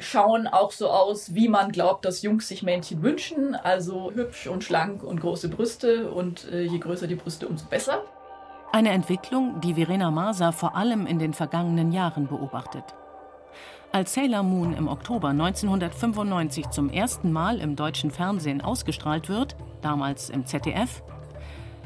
Schauen 0.01 0.49
auch 0.49 0.73
so 0.73 0.91
aus, 0.91 1.33
wie 1.33 1.47
man 1.47 1.71
glaubt, 1.71 2.05
dass 2.05 2.23
Jungs 2.23 2.49
sich 2.49 2.65
Männchen 2.65 3.05
wünschen. 3.05 3.55
Also 3.55 4.11
hübsch 4.13 4.49
und 4.49 4.65
schlank 4.65 5.05
und 5.05 5.21
große 5.21 5.49
Brüste. 5.49 6.11
Und 6.11 6.51
äh, 6.51 6.63
je 6.63 6.81
größer 6.81 7.07
die 7.07 7.15
Brüste, 7.15 7.47
umso 7.47 7.67
besser. 7.67 8.03
Eine 8.73 8.91
Entwicklung, 8.91 9.61
die 9.61 9.75
Verena 9.75 10.11
Maser 10.11 10.51
vor 10.51 10.75
allem 10.75 11.07
in 11.07 11.21
den 11.21 11.35
vergangenen 11.35 11.93
Jahren 11.93 12.27
beobachtet. 12.27 12.83
Als 13.93 14.15
Sailor 14.15 14.45
Moon 14.45 14.73
im 14.73 14.87
Oktober 14.87 15.31
1995 15.31 16.71
zum 16.71 16.91
ersten 16.91 17.33
Mal 17.33 17.59
im 17.59 17.75
deutschen 17.75 18.13
Fernsehen 18.13 18.61
ausgestrahlt 18.61 19.29
wird, 19.29 19.57
damals 19.83 20.31
im 20.31 20.47
ZDF, 20.47 21.03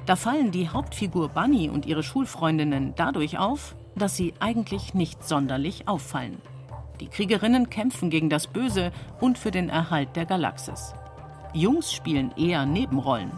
da 0.04 0.14
fallen 0.14 0.50
die 0.50 0.68
Hauptfigur 0.68 1.30
Bunny 1.30 1.70
und 1.70 1.86
ihre 1.86 2.02
Schulfreundinnen 2.02 2.92
dadurch 2.94 3.38
auf, 3.38 3.74
dass 3.96 4.16
sie 4.16 4.34
eigentlich 4.38 4.92
nicht 4.92 5.26
sonderlich 5.26 5.88
auffallen. 5.88 6.42
Die 7.00 7.08
Kriegerinnen 7.08 7.70
kämpfen 7.70 8.10
gegen 8.10 8.28
das 8.28 8.48
Böse 8.48 8.92
und 9.18 9.38
für 9.38 9.50
den 9.50 9.70
Erhalt 9.70 10.14
der 10.14 10.26
Galaxis. 10.26 10.92
Jungs 11.54 11.90
spielen 11.90 12.32
eher 12.36 12.66
Nebenrollen. 12.66 13.32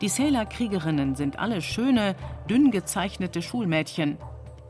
Die 0.00 0.08
Sailor-Kriegerinnen 0.08 1.14
sind 1.14 1.38
alle 1.38 1.60
schöne, 1.60 2.16
dünn 2.48 2.70
gezeichnete 2.70 3.42
Schulmädchen, 3.42 4.16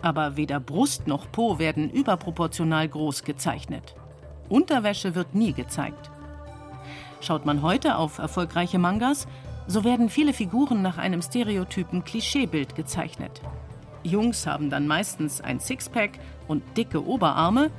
aber 0.02 0.37
weder 0.37 0.61
Brust 0.61 1.07
noch 1.07 1.30
Po 1.30 1.59
werden 1.59 1.90
überproportional 1.90 2.88
groß 2.88 3.25
gezeichnet. 3.25 3.95
Unterwäsche 4.49 5.14
wird 5.14 5.35
nie 5.35 5.52
gezeigt. 5.52 6.11
Schaut 7.21 7.45
man 7.45 7.62
heute 7.62 7.97
auf 7.97 8.19
erfolgreiche 8.19 8.78
Mangas, 8.78 9.28
so 9.66 9.85
werden 9.85 10.09
viele 10.09 10.33
Figuren 10.33 10.83
nach 10.83 10.99
einem 10.99 11.23
stereotypen 11.23 12.04
Klischeebild 12.04 12.75
gezeichnet. 12.75 13.40
Jungs 14.02 14.47
haben 14.47 14.71
dann 14.71 14.87
meistens 14.87 15.40
ein 15.40 15.61
Sixpack 15.61 16.19
und 16.49 16.62
dicke 16.76 17.07
Oberarme 17.07 17.71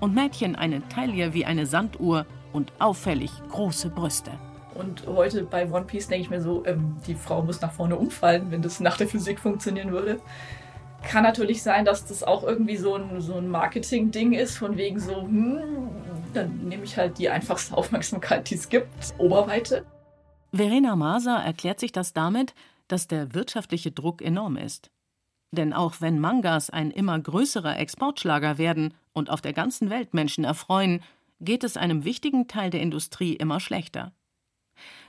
und 0.00 0.14
Mädchen 0.14 0.56
eine 0.56 0.86
Taille 0.88 1.34
wie 1.34 1.44
eine 1.44 1.66
Sanduhr 1.66 2.26
und 2.52 2.72
auffällig 2.78 3.30
große 3.50 3.90
Brüste. 3.90 4.30
Und 4.74 5.06
heute 5.06 5.42
bei 5.42 5.70
One 5.70 5.86
Piece 5.86 6.08
denke 6.08 6.22
ich 6.22 6.30
mir 6.30 6.40
so, 6.40 6.64
ähm, 6.66 6.96
die 7.06 7.14
Frau 7.14 7.42
muss 7.42 7.60
nach 7.60 7.72
vorne 7.72 7.96
umfallen, 7.96 8.50
wenn 8.50 8.62
das 8.62 8.78
nach 8.80 8.96
der 8.96 9.08
Physik 9.08 9.40
funktionieren 9.40 9.90
würde. 9.90 10.20
Kann 11.06 11.22
natürlich 11.22 11.62
sein, 11.62 11.84
dass 11.84 12.04
das 12.04 12.24
auch 12.24 12.42
irgendwie 12.42 12.76
so 12.76 12.96
ein, 12.96 13.20
so 13.20 13.34
ein 13.34 13.48
Marketing-Ding 13.48 14.32
ist, 14.32 14.58
von 14.58 14.76
wegen 14.76 14.98
so, 14.98 15.22
hm, 15.22 15.88
dann 16.34 16.68
nehme 16.68 16.82
ich 16.82 16.96
halt 16.96 17.18
die 17.18 17.28
einfachste 17.28 17.76
Aufmerksamkeit, 17.76 18.50
die 18.50 18.56
es 18.56 18.68
gibt, 18.68 18.88
Oberweite. 19.18 19.86
Verena 20.52 20.96
Maser 20.96 21.36
erklärt 21.36 21.78
sich 21.78 21.92
das 21.92 22.12
damit, 22.12 22.54
dass 22.88 23.06
der 23.06 23.34
wirtschaftliche 23.34 23.92
Druck 23.92 24.20
enorm 24.20 24.56
ist. 24.56 24.90
Denn 25.52 25.72
auch 25.72 26.00
wenn 26.00 26.18
Mangas 26.18 26.70
ein 26.70 26.90
immer 26.90 27.18
größerer 27.18 27.78
Exportschlager 27.78 28.58
werden 28.58 28.92
und 29.12 29.30
auf 29.30 29.40
der 29.40 29.52
ganzen 29.52 29.90
Welt 29.90 30.12
Menschen 30.12 30.42
erfreuen, 30.44 31.02
geht 31.40 31.62
es 31.62 31.76
einem 31.76 32.04
wichtigen 32.04 32.48
Teil 32.48 32.70
der 32.70 32.80
Industrie 32.80 33.34
immer 33.34 33.60
schlechter. 33.60 34.12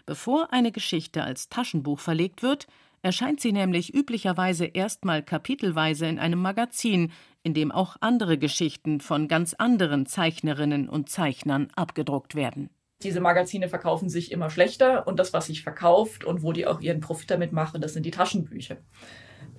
Bevor 0.06 0.54
eine 0.54 0.72
Geschichte 0.72 1.24
als 1.24 1.50
Taschenbuch 1.50 2.00
verlegt 2.00 2.44
wird, 2.44 2.68
erscheint 3.08 3.40
sie 3.40 3.54
nämlich 3.54 3.94
üblicherweise 3.94 4.66
erstmal 4.66 5.24
kapitelweise 5.24 6.08
in 6.08 6.20
einem 6.20 6.42
Magazin, 6.42 7.14
in 7.42 7.54
dem 7.54 7.72
auch 7.72 7.96
andere 8.02 8.38
Geschichten 8.38 9.00
von 9.00 9.30
ganz 9.30 9.54
anderen 9.54 10.06
Zeichnerinnen 10.06 10.90
und 10.90 11.08
Zeichnern 11.08 11.70
abgedruckt 11.74 12.36
werden. 12.36 12.70
Diese 13.04 13.22
Magazine 13.22 13.70
verkaufen 13.70 14.10
sich 14.10 14.30
immer 14.34 14.50
schlechter 14.50 15.08
und 15.08 15.20
das, 15.20 15.32
was 15.32 15.46
sich 15.46 15.64
verkauft 15.64 16.26
und 16.26 16.44
wo 16.44 16.52
die 16.52 16.68
auch 16.68 16.82
ihren 16.82 17.00
Profit 17.00 17.32
damit 17.32 17.54
machen, 17.54 17.80
das 17.80 17.94
sind 17.94 18.06
die 18.06 18.12
Taschenbücher. 18.12 18.76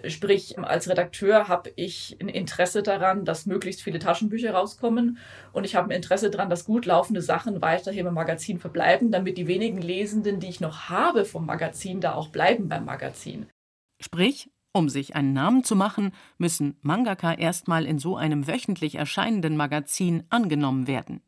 Sprich, 0.06 0.58
als 0.58 0.88
Redakteur 0.88 1.48
habe 1.48 1.72
ich 1.74 2.16
ein 2.20 2.28
Interesse 2.28 2.82
daran, 2.82 3.24
dass 3.24 3.46
möglichst 3.46 3.82
viele 3.82 3.98
Taschenbücher 3.98 4.52
rauskommen 4.52 5.18
und 5.52 5.64
ich 5.64 5.74
habe 5.74 5.88
ein 5.88 5.96
Interesse 5.96 6.30
daran, 6.30 6.50
dass 6.50 6.64
gut 6.64 6.86
laufende 6.86 7.20
Sachen 7.20 7.60
weiterhin 7.62 8.06
im 8.06 8.14
Magazin 8.14 8.58
verbleiben, 8.58 9.10
damit 9.10 9.38
die 9.38 9.48
wenigen 9.48 9.82
Lesenden, 9.82 10.38
die 10.38 10.48
ich 10.48 10.60
noch 10.60 10.88
habe 10.88 11.24
vom 11.24 11.46
Magazin, 11.46 12.00
da 12.00 12.14
auch 12.14 12.28
bleiben 12.28 12.68
beim 12.68 12.84
Magazin. 12.84 13.46
Sprich, 14.00 14.50
um 14.72 14.88
sich 14.88 15.16
einen 15.16 15.32
Namen 15.32 15.64
zu 15.64 15.74
machen, 15.74 16.12
müssen 16.36 16.76
Mangaka 16.82 17.34
erstmal 17.34 17.84
in 17.84 17.98
so 17.98 18.16
einem 18.16 18.46
wöchentlich 18.46 18.94
erscheinenden 18.94 19.56
Magazin 19.56 20.24
angenommen 20.28 20.86
werden. 20.86 21.20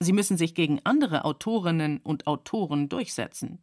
Sie 0.00 0.12
müssen 0.12 0.36
sich 0.36 0.54
gegen 0.54 0.80
andere 0.84 1.24
Autorinnen 1.24 1.98
und 1.98 2.26
Autoren 2.26 2.88
durchsetzen. 2.88 3.62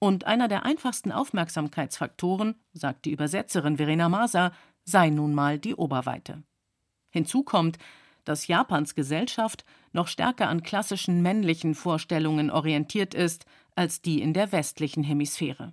Und 0.00 0.24
einer 0.24 0.48
der 0.48 0.64
einfachsten 0.64 1.10
Aufmerksamkeitsfaktoren, 1.10 2.54
sagt 2.72 3.04
die 3.04 3.12
Übersetzerin 3.12 3.78
Verena 3.78 4.08
Maser, 4.08 4.52
sei 4.84 5.10
nun 5.10 5.34
mal 5.34 5.58
die 5.58 5.74
Oberweite. 5.74 6.42
Hinzu 7.10 7.42
kommt, 7.42 7.78
dass 8.24 8.46
Japans 8.46 8.94
Gesellschaft 8.94 9.64
noch 9.92 10.06
stärker 10.06 10.48
an 10.48 10.62
klassischen 10.62 11.22
männlichen 11.22 11.74
Vorstellungen 11.74 12.50
orientiert 12.50 13.14
ist 13.14 13.46
als 13.74 14.02
die 14.02 14.20
in 14.20 14.34
der 14.34 14.52
westlichen 14.52 15.02
Hemisphäre. 15.02 15.72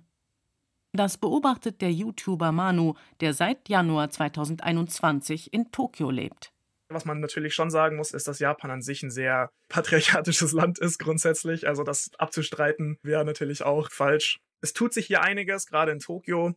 Das 0.92 1.18
beobachtet 1.18 1.82
der 1.82 1.92
YouTuber 1.92 2.52
Manu, 2.52 2.94
der 3.20 3.34
seit 3.34 3.68
Januar 3.68 4.08
2021 4.08 5.52
in 5.52 5.70
Tokio 5.70 6.10
lebt. 6.10 6.52
Was 6.88 7.04
man 7.04 7.20
natürlich 7.20 7.54
schon 7.54 7.70
sagen 7.70 7.96
muss, 7.96 8.12
ist, 8.12 8.28
dass 8.28 8.38
Japan 8.38 8.70
an 8.70 8.82
sich 8.82 9.02
ein 9.02 9.10
sehr 9.10 9.50
patriarchatisches 9.68 10.52
Land 10.52 10.78
ist 10.78 10.98
grundsätzlich. 10.98 11.66
Also 11.66 11.82
das 11.82 12.10
abzustreiten 12.18 12.98
wäre 13.02 13.24
natürlich 13.24 13.62
auch 13.62 13.90
falsch. 13.90 14.38
Es 14.62 14.72
tut 14.72 14.94
sich 14.94 15.06
hier 15.06 15.22
einiges, 15.22 15.66
gerade 15.66 15.92
in 15.92 15.98
Tokio. 15.98 16.54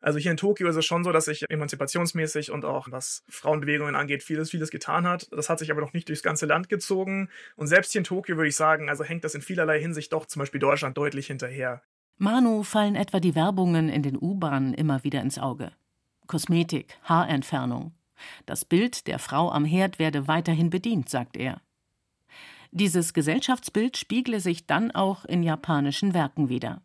Also 0.00 0.18
hier 0.18 0.30
in 0.30 0.36
Tokio 0.36 0.68
ist 0.68 0.76
es 0.76 0.86
schon 0.86 1.04
so, 1.04 1.12
dass 1.12 1.26
sich 1.26 1.44
emanzipationsmäßig 1.48 2.50
und 2.50 2.64
auch 2.64 2.88
was 2.90 3.22
Frauenbewegungen 3.28 3.94
angeht, 3.94 4.22
vieles, 4.22 4.50
vieles 4.50 4.70
getan 4.70 5.06
hat. 5.06 5.28
Das 5.32 5.48
hat 5.48 5.58
sich 5.58 5.70
aber 5.70 5.80
noch 5.80 5.92
nicht 5.92 6.08
durchs 6.08 6.22
ganze 6.22 6.46
Land 6.46 6.68
gezogen. 6.68 7.28
Und 7.56 7.66
selbst 7.66 7.92
hier 7.92 8.00
in 8.00 8.04
Tokio 8.04 8.36
würde 8.36 8.48
ich 8.48 8.56
sagen, 8.56 8.88
also 8.88 9.04
hängt 9.04 9.24
das 9.24 9.34
in 9.34 9.42
vielerlei 9.42 9.78
Hinsicht 9.78 10.12
doch 10.12 10.26
zum 10.26 10.40
Beispiel 10.40 10.60
Deutschland 10.60 10.96
deutlich 10.96 11.26
hinterher. 11.26 11.82
Manu 12.16 12.62
fallen 12.62 12.94
etwa 12.94 13.20
die 13.20 13.34
Werbungen 13.34 13.88
in 13.88 14.02
den 14.02 14.16
U-Bahnen 14.16 14.74
immer 14.74 15.04
wieder 15.04 15.20
ins 15.20 15.38
Auge. 15.38 15.72
Kosmetik, 16.26 16.98
Haarentfernung. 17.04 17.92
Das 18.46 18.64
Bild 18.64 19.06
der 19.06 19.18
Frau 19.18 19.50
am 19.50 19.64
Herd 19.64 19.98
werde 19.98 20.28
weiterhin 20.28 20.70
bedient, 20.70 21.08
sagt 21.08 21.36
er. 21.36 21.60
Dieses 22.70 23.12
Gesellschaftsbild 23.12 23.96
spiegle 23.96 24.40
sich 24.40 24.66
dann 24.66 24.90
auch 24.90 25.24
in 25.24 25.42
japanischen 25.42 26.14
Werken 26.14 26.48
wider. 26.48 26.80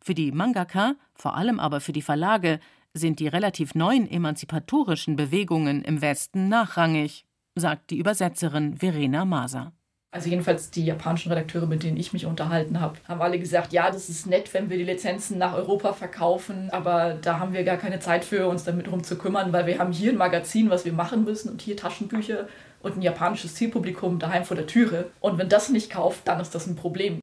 Für 0.00 0.14
die 0.14 0.30
Mangaka, 0.32 0.94
vor 1.14 1.34
allem 1.34 1.58
aber 1.58 1.80
für 1.80 1.92
die 1.92 2.02
Verlage, 2.02 2.60
sind 2.92 3.18
die 3.18 3.26
relativ 3.26 3.74
neuen 3.74 4.08
emanzipatorischen 4.08 5.16
Bewegungen 5.16 5.82
im 5.82 6.00
Westen 6.00 6.48
nachrangig, 6.48 7.24
sagt 7.56 7.90
die 7.90 7.98
Übersetzerin 7.98 8.76
Verena 8.76 9.24
Maser. 9.24 9.72
Also 10.14 10.28
jedenfalls 10.28 10.70
die 10.70 10.84
japanischen 10.84 11.32
Redakteure, 11.32 11.66
mit 11.66 11.82
denen 11.82 11.96
ich 11.96 12.12
mich 12.12 12.24
unterhalten 12.24 12.80
habe, 12.80 12.98
haben 13.08 13.20
alle 13.20 13.36
gesagt, 13.36 13.72
ja, 13.72 13.90
das 13.90 14.08
ist 14.08 14.28
nett, 14.28 14.54
wenn 14.54 14.70
wir 14.70 14.76
die 14.76 14.84
Lizenzen 14.84 15.38
nach 15.38 15.54
Europa 15.54 15.92
verkaufen, 15.92 16.70
aber 16.70 17.14
da 17.14 17.40
haben 17.40 17.52
wir 17.52 17.64
gar 17.64 17.78
keine 17.78 17.98
Zeit 17.98 18.24
für 18.24 18.46
uns 18.46 18.62
damit 18.62 18.86
drum 18.86 19.02
zu 19.02 19.18
kümmern, 19.18 19.52
weil 19.52 19.66
wir 19.66 19.80
haben 19.80 19.90
hier 19.90 20.12
ein 20.12 20.16
Magazin, 20.16 20.70
was 20.70 20.84
wir 20.84 20.92
machen 20.92 21.24
müssen 21.24 21.50
und 21.50 21.62
hier 21.62 21.76
Taschenbücher 21.76 22.46
und 22.80 22.96
ein 22.96 23.02
japanisches 23.02 23.56
Zielpublikum 23.56 24.20
daheim 24.20 24.44
vor 24.44 24.56
der 24.56 24.68
Türe. 24.68 25.10
Und 25.18 25.36
wenn 25.36 25.48
das 25.48 25.68
nicht 25.68 25.90
kauft, 25.90 26.28
dann 26.28 26.38
ist 26.38 26.54
das 26.54 26.68
ein 26.68 26.76
Problem. 26.76 27.18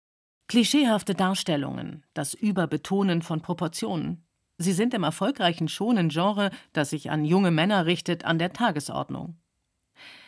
Klischeehafte 0.50 1.16
Darstellungen, 1.16 2.04
das 2.14 2.34
Überbetonen 2.34 3.22
von 3.22 3.40
Proportionen. 3.40 4.26
Sie 4.58 4.74
sind 4.74 4.94
im 4.94 5.04
erfolgreichen 5.04 5.70
schonen 5.70 6.10
Genre, 6.10 6.50
das 6.74 6.90
sich 6.90 7.10
an 7.10 7.24
junge 7.24 7.52
Männer 7.52 7.86
richtet, 7.86 8.26
an 8.26 8.38
der 8.38 8.52
Tagesordnung. 8.52 9.38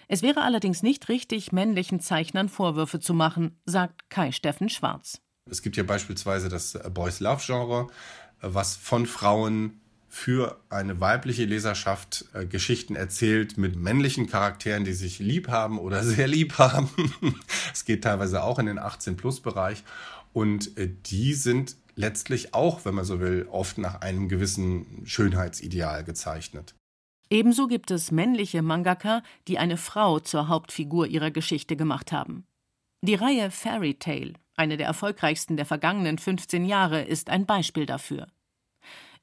Es 0.07 0.21
wäre 0.21 0.41
allerdings 0.41 0.83
nicht 0.83 1.09
richtig, 1.09 1.51
männlichen 1.51 1.99
Zeichnern 1.99 2.49
Vorwürfe 2.49 2.99
zu 2.99 3.13
machen, 3.13 3.59
sagt 3.65 4.09
Kai 4.09 4.31
Steffen 4.31 4.69
Schwarz. 4.69 5.21
Es 5.49 5.61
gibt 5.61 5.77
ja 5.77 5.83
beispielsweise 5.83 6.49
das 6.49 6.79
Boys 6.93 7.19
Love 7.19 7.41
Genre, 7.45 7.87
was 8.41 8.75
von 8.75 9.05
Frauen 9.05 9.81
für 10.13 10.59
eine 10.69 11.01
weibliche 11.01 11.43
Leserschaft 11.45 12.25
äh, 12.33 12.45
Geschichten 12.45 12.95
erzählt 12.95 13.57
mit 13.57 13.75
männlichen 13.75 14.27
Charakteren, 14.27 14.85
die 14.85 14.93
sich 14.93 15.17
lieb 15.17 15.47
haben 15.47 15.79
oder 15.79 16.03
sehr 16.03 16.27
lieb 16.27 16.59
haben. 16.59 16.87
es 17.73 17.83
geht 17.83 18.03
teilweise 18.03 18.43
auch 18.43 18.59
in 18.59 18.67
den 18.67 18.79
18-Plus-Bereich. 18.79 19.83
Und 20.31 20.77
äh, 20.77 20.87
die 21.07 21.33
sind 21.33 21.75
letztlich 21.95 22.53
auch, 22.53 22.85
wenn 22.85 22.93
man 22.93 23.05
so 23.05 23.19
will, 23.19 23.47
oft 23.49 23.79
nach 23.79 24.01
einem 24.01 24.29
gewissen 24.29 25.01
Schönheitsideal 25.03 26.03
gezeichnet. 26.03 26.75
Ebenso 27.29 27.67
gibt 27.67 27.91
es 27.91 28.11
männliche 28.11 28.61
Mangaka, 28.61 29.23
die 29.47 29.57
eine 29.57 29.77
Frau 29.77 30.19
zur 30.19 30.47
Hauptfigur 30.47 31.07
ihrer 31.07 31.31
Geschichte 31.31 31.75
gemacht 31.75 32.11
haben. 32.11 32.45
Die 33.01 33.15
Reihe 33.15 33.51
Fairy 33.51 33.95
Tale, 33.95 34.33
eine 34.55 34.77
der 34.77 34.87
erfolgreichsten 34.87 35.57
der 35.57 35.65
vergangenen 35.65 36.17
15 36.17 36.65
Jahre, 36.65 37.01
ist 37.01 37.29
ein 37.29 37.45
Beispiel 37.45 37.85
dafür. 37.85 38.27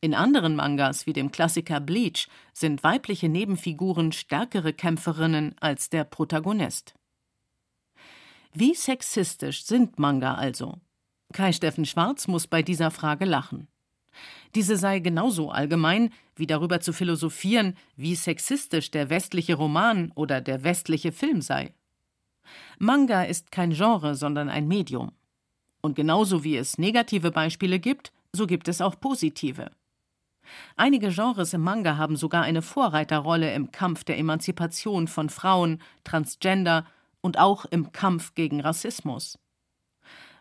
In 0.02 0.14
anderen 0.14 0.56
Mangas 0.56 1.06
wie 1.06 1.12
dem 1.12 1.30
Klassiker 1.30 1.78
Bleach 1.78 2.28
sind 2.54 2.82
weibliche 2.82 3.28
Nebenfiguren 3.28 4.12
stärkere 4.12 4.72
Kämpferinnen 4.72 5.54
als 5.60 5.90
der 5.90 6.04
Protagonist. 6.04 6.94
Wie 8.52 8.74
sexistisch 8.74 9.64
sind 9.64 9.98
Manga 9.98 10.34
also? 10.34 10.80
Kai 11.32 11.52
Steffen 11.52 11.84
Schwarz 11.84 12.26
muss 12.26 12.46
bei 12.46 12.62
dieser 12.62 12.90
Frage 12.90 13.24
lachen. 13.24 13.68
Diese 14.54 14.76
sei 14.76 14.98
genauso 14.98 15.50
allgemein, 15.50 16.12
wie 16.40 16.48
darüber 16.48 16.81
zu 16.81 16.92
philosophieren, 16.92 17.76
wie 17.94 18.16
sexistisch 18.16 18.90
der 18.90 19.11
westliche 19.11 19.55
Roman 19.55 20.11
oder 20.16 20.40
der 20.40 20.64
westliche 20.64 21.12
Film 21.12 21.40
sei. 21.40 21.72
Manga 22.79 23.22
ist 23.22 23.53
kein 23.53 23.70
Genre, 23.70 24.16
sondern 24.16 24.48
ein 24.48 24.66
Medium. 24.66 25.12
Und 25.81 25.94
genauso 25.94 26.42
wie 26.42 26.57
es 26.57 26.79
negative 26.79 27.31
Beispiele 27.31 27.79
gibt, 27.79 28.12
so 28.33 28.46
gibt 28.46 28.68
es 28.68 28.81
auch 28.81 28.98
positive. 28.98 29.70
Einige 30.76 31.11
Genres 31.11 31.53
im 31.53 31.61
Manga 31.61 31.96
haben 31.96 32.16
sogar 32.16 32.42
eine 32.42 32.62
Vorreiterrolle 32.62 33.55
im 33.55 33.70
Kampf 33.70 34.05
der 34.05 34.18
Emanzipation 34.18 35.07
von 35.07 35.29
Frauen, 35.29 35.81
Transgender 36.05 36.87
und 37.20 37.38
auch 37.38 37.66
im 37.66 37.92
Kampf 37.92 38.35
gegen 38.35 38.61
Rassismus. 38.61 39.38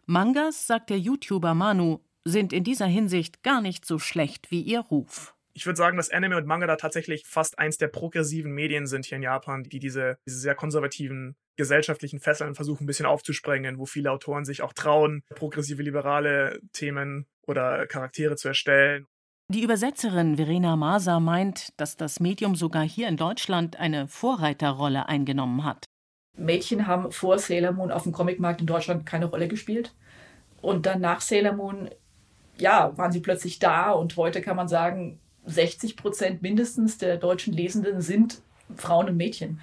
Mangas, 0.06 0.66
sagt 0.66 0.90
der 0.90 1.00
YouTuber 1.00 1.54
Manu, 1.54 2.00
sind 2.26 2.54
in 2.54 2.64
dieser 2.64 2.88
Hinsicht 2.88 3.44
gar 3.44 3.62
nicht 3.62 3.86
so 3.86 4.00
schlecht 4.00 4.50
wie 4.52 4.62
ihr 4.62 4.80
Ruf. 4.80 5.36
Ich 5.60 5.66
würde 5.66 5.76
sagen, 5.76 5.98
dass 5.98 6.10
Anime 6.10 6.38
und 6.38 6.48
Manga 6.48 6.68
da 6.68 6.78
tatsächlich 6.78 7.26
fast 7.28 7.60
eins 7.60 7.78
der 7.78 7.90
progressiven 7.90 8.54
Medien 8.54 8.88
sind 8.88 9.06
hier 9.06 9.18
in 9.18 9.24
Japan, 9.24 9.64
die 9.64 9.80
diese, 9.80 10.18
diese 10.26 10.40
sehr 10.40 10.56
konservativen 10.56 11.36
gesellschaftlichen 11.58 12.22
Fesseln 12.22 12.56
versuchen 12.56 12.86
ein 12.86 12.88
bisschen 12.88 13.06
aufzusprengen, 13.06 13.78
wo 13.78 13.86
viele 13.86 14.10
Autoren 14.10 14.46
sich 14.46 14.62
auch 14.62 14.72
trauen, 14.72 15.22
progressive 15.36 15.84
liberale 15.84 16.62
Themen 16.72 17.28
oder 17.46 17.88
Charaktere 17.88 18.38
zu 18.38 18.48
erstellen. 18.48 19.06
Die 19.50 19.62
Übersetzerin 19.62 20.38
Verena 20.38 20.78
Maser 20.78 21.20
meint, 21.20 21.74
dass 21.76 21.98
das 21.98 22.22
Medium 22.22 22.56
sogar 22.56 22.88
hier 22.88 23.10
in 23.10 23.18
Deutschland 23.18 23.76
eine 23.76 24.08
Vorreiterrolle 24.08 25.10
eingenommen 25.10 25.66
hat. 25.66 25.84
Mädchen 26.38 26.88
haben 26.88 27.12
vor 27.12 27.38
Sailor 27.38 27.74
Moon 27.74 27.92
auf 27.92 28.04
dem 28.04 28.14
Comicmarkt 28.14 28.62
in 28.62 28.68
Deutschland 28.68 29.06
keine 29.06 29.26
Rolle 29.26 29.50
gespielt. 29.50 29.94
Und 30.62 30.86
dann 30.86 31.02
nach 31.02 31.20
Sailor 31.20 31.52
Moon, 31.52 31.90
ja, 32.58 32.98
waren 32.98 33.12
sie 33.12 33.20
plötzlich 33.20 33.60
da. 33.60 33.92
Und 33.92 34.16
heute 34.16 34.40
kann 34.40 34.56
man 34.56 34.70
sagen, 34.70 35.20
60 35.50 35.96
Prozent 35.96 36.42
mindestens 36.42 36.98
der 36.98 37.18
deutschen 37.18 37.54
Lesenden 37.54 38.02
sind 38.02 38.42
Frauen 38.76 39.10
und 39.10 39.18
Mädchen. 39.18 39.60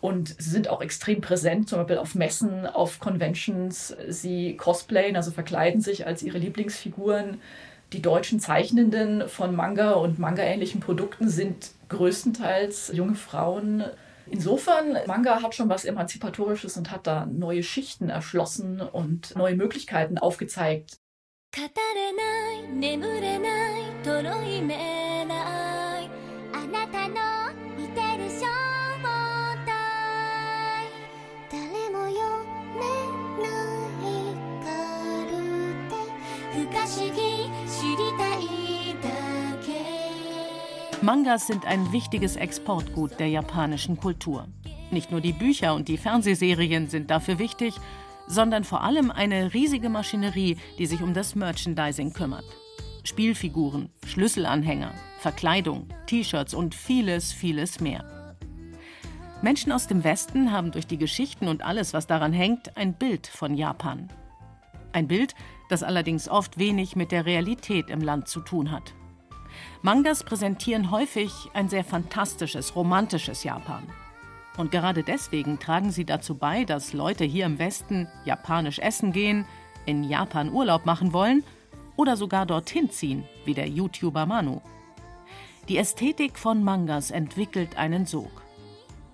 Und 0.00 0.34
sie 0.40 0.50
sind 0.50 0.68
auch 0.68 0.82
extrem 0.82 1.20
präsent, 1.20 1.68
zum 1.68 1.78
Beispiel 1.78 1.98
auf 1.98 2.16
Messen, 2.16 2.66
auf 2.66 2.98
Conventions. 2.98 3.94
Sie 4.08 4.56
cosplayen, 4.56 5.14
also 5.14 5.30
verkleiden 5.30 5.80
sich 5.80 6.06
als 6.06 6.24
ihre 6.24 6.38
Lieblingsfiguren. 6.38 7.40
Die 7.92 8.02
deutschen 8.02 8.40
Zeichnenden 8.40 9.28
von 9.28 9.54
Manga 9.54 9.92
und 9.92 10.18
Manga-ähnlichen 10.18 10.80
Produkten 10.80 11.28
sind 11.28 11.70
größtenteils 11.88 12.90
junge 12.94 13.14
Frauen. 13.14 13.84
Insofern, 14.26 14.96
Manga 15.06 15.42
hat 15.42 15.54
schon 15.54 15.68
was 15.68 15.84
Emanzipatorisches 15.84 16.76
und 16.76 16.90
hat 16.90 17.06
da 17.06 17.26
neue 17.26 17.62
Schichten 17.62 18.08
erschlossen 18.08 18.80
und 18.80 19.36
neue 19.36 19.54
Möglichkeiten 19.54 20.18
aufgezeigt. 20.18 20.96
Mangas 41.02 41.48
sind 41.48 41.66
ein 41.66 41.90
wichtiges 41.90 42.36
Exportgut 42.36 43.18
der 43.18 43.26
japanischen 43.26 43.96
Kultur. 43.96 44.46
Nicht 44.92 45.10
nur 45.10 45.20
die 45.20 45.32
Bücher 45.32 45.74
und 45.74 45.88
die 45.88 45.96
Fernsehserien 45.96 46.88
sind 46.88 47.10
dafür 47.10 47.40
wichtig, 47.40 47.74
sondern 48.28 48.62
vor 48.62 48.84
allem 48.84 49.10
eine 49.10 49.52
riesige 49.52 49.88
Maschinerie, 49.88 50.58
die 50.78 50.86
sich 50.86 51.02
um 51.02 51.12
das 51.12 51.34
Merchandising 51.34 52.12
kümmert. 52.12 52.44
Spielfiguren, 53.02 53.90
Schlüsselanhänger, 54.06 54.92
Verkleidung, 55.18 55.88
T-Shirts 56.06 56.54
und 56.54 56.72
vieles, 56.72 57.32
vieles 57.32 57.80
mehr. 57.80 58.36
Menschen 59.42 59.72
aus 59.72 59.88
dem 59.88 60.04
Westen 60.04 60.52
haben 60.52 60.70
durch 60.70 60.86
die 60.86 60.98
Geschichten 60.98 61.48
und 61.48 61.64
alles, 61.64 61.92
was 61.94 62.06
daran 62.06 62.32
hängt, 62.32 62.76
ein 62.76 62.94
Bild 62.94 63.26
von 63.26 63.56
Japan. 63.56 64.08
Ein 64.92 65.08
Bild, 65.08 65.34
das 65.68 65.82
allerdings 65.82 66.28
oft 66.28 66.58
wenig 66.58 66.94
mit 66.94 67.10
der 67.10 67.26
Realität 67.26 67.90
im 67.90 68.02
Land 68.02 68.28
zu 68.28 68.38
tun 68.38 68.70
hat. 68.70 68.94
Mangas 69.82 70.24
präsentieren 70.24 70.90
häufig 70.90 71.32
ein 71.54 71.68
sehr 71.68 71.84
fantastisches, 71.84 72.76
romantisches 72.76 73.44
Japan. 73.44 73.82
Und 74.56 74.70
gerade 74.70 75.02
deswegen 75.02 75.58
tragen 75.58 75.90
sie 75.90 76.04
dazu 76.04 76.36
bei, 76.36 76.64
dass 76.64 76.92
Leute 76.92 77.24
hier 77.24 77.46
im 77.46 77.58
Westen 77.58 78.08
japanisch 78.24 78.78
essen 78.78 79.12
gehen, 79.12 79.46
in 79.86 80.04
Japan 80.04 80.52
Urlaub 80.52 80.86
machen 80.86 81.12
wollen 81.12 81.42
oder 81.96 82.16
sogar 82.16 82.46
dorthin 82.46 82.90
ziehen, 82.90 83.24
wie 83.44 83.54
der 83.54 83.68
YouTuber 83.68 84.26
Manu. 84.26 84.60
Die 85.68 85.78
Ästhetik 85.78 86.38
von 86.38 86.62
Mangas 86.62 87.10
entwickelt 87.10 87.76
einen 87.76 88.04
Sog. 88.06 88.42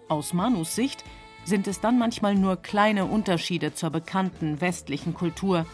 Aus 0.09 0.33
Manus 0.33 0.74
Sicht 0.74 1.05
sind 1.44 1.66
es 1.66 1.81
dann 1.81 1.98
manchmal 1.98 2.35
nur 2.35 2.57
kleine 2.57 3.05
Unterschiede 3.05 3.74
zur 3.74 3.90
bekannten 3.90 4.61
westlichen 4.61 5.14
Kultur, 5.14 5.66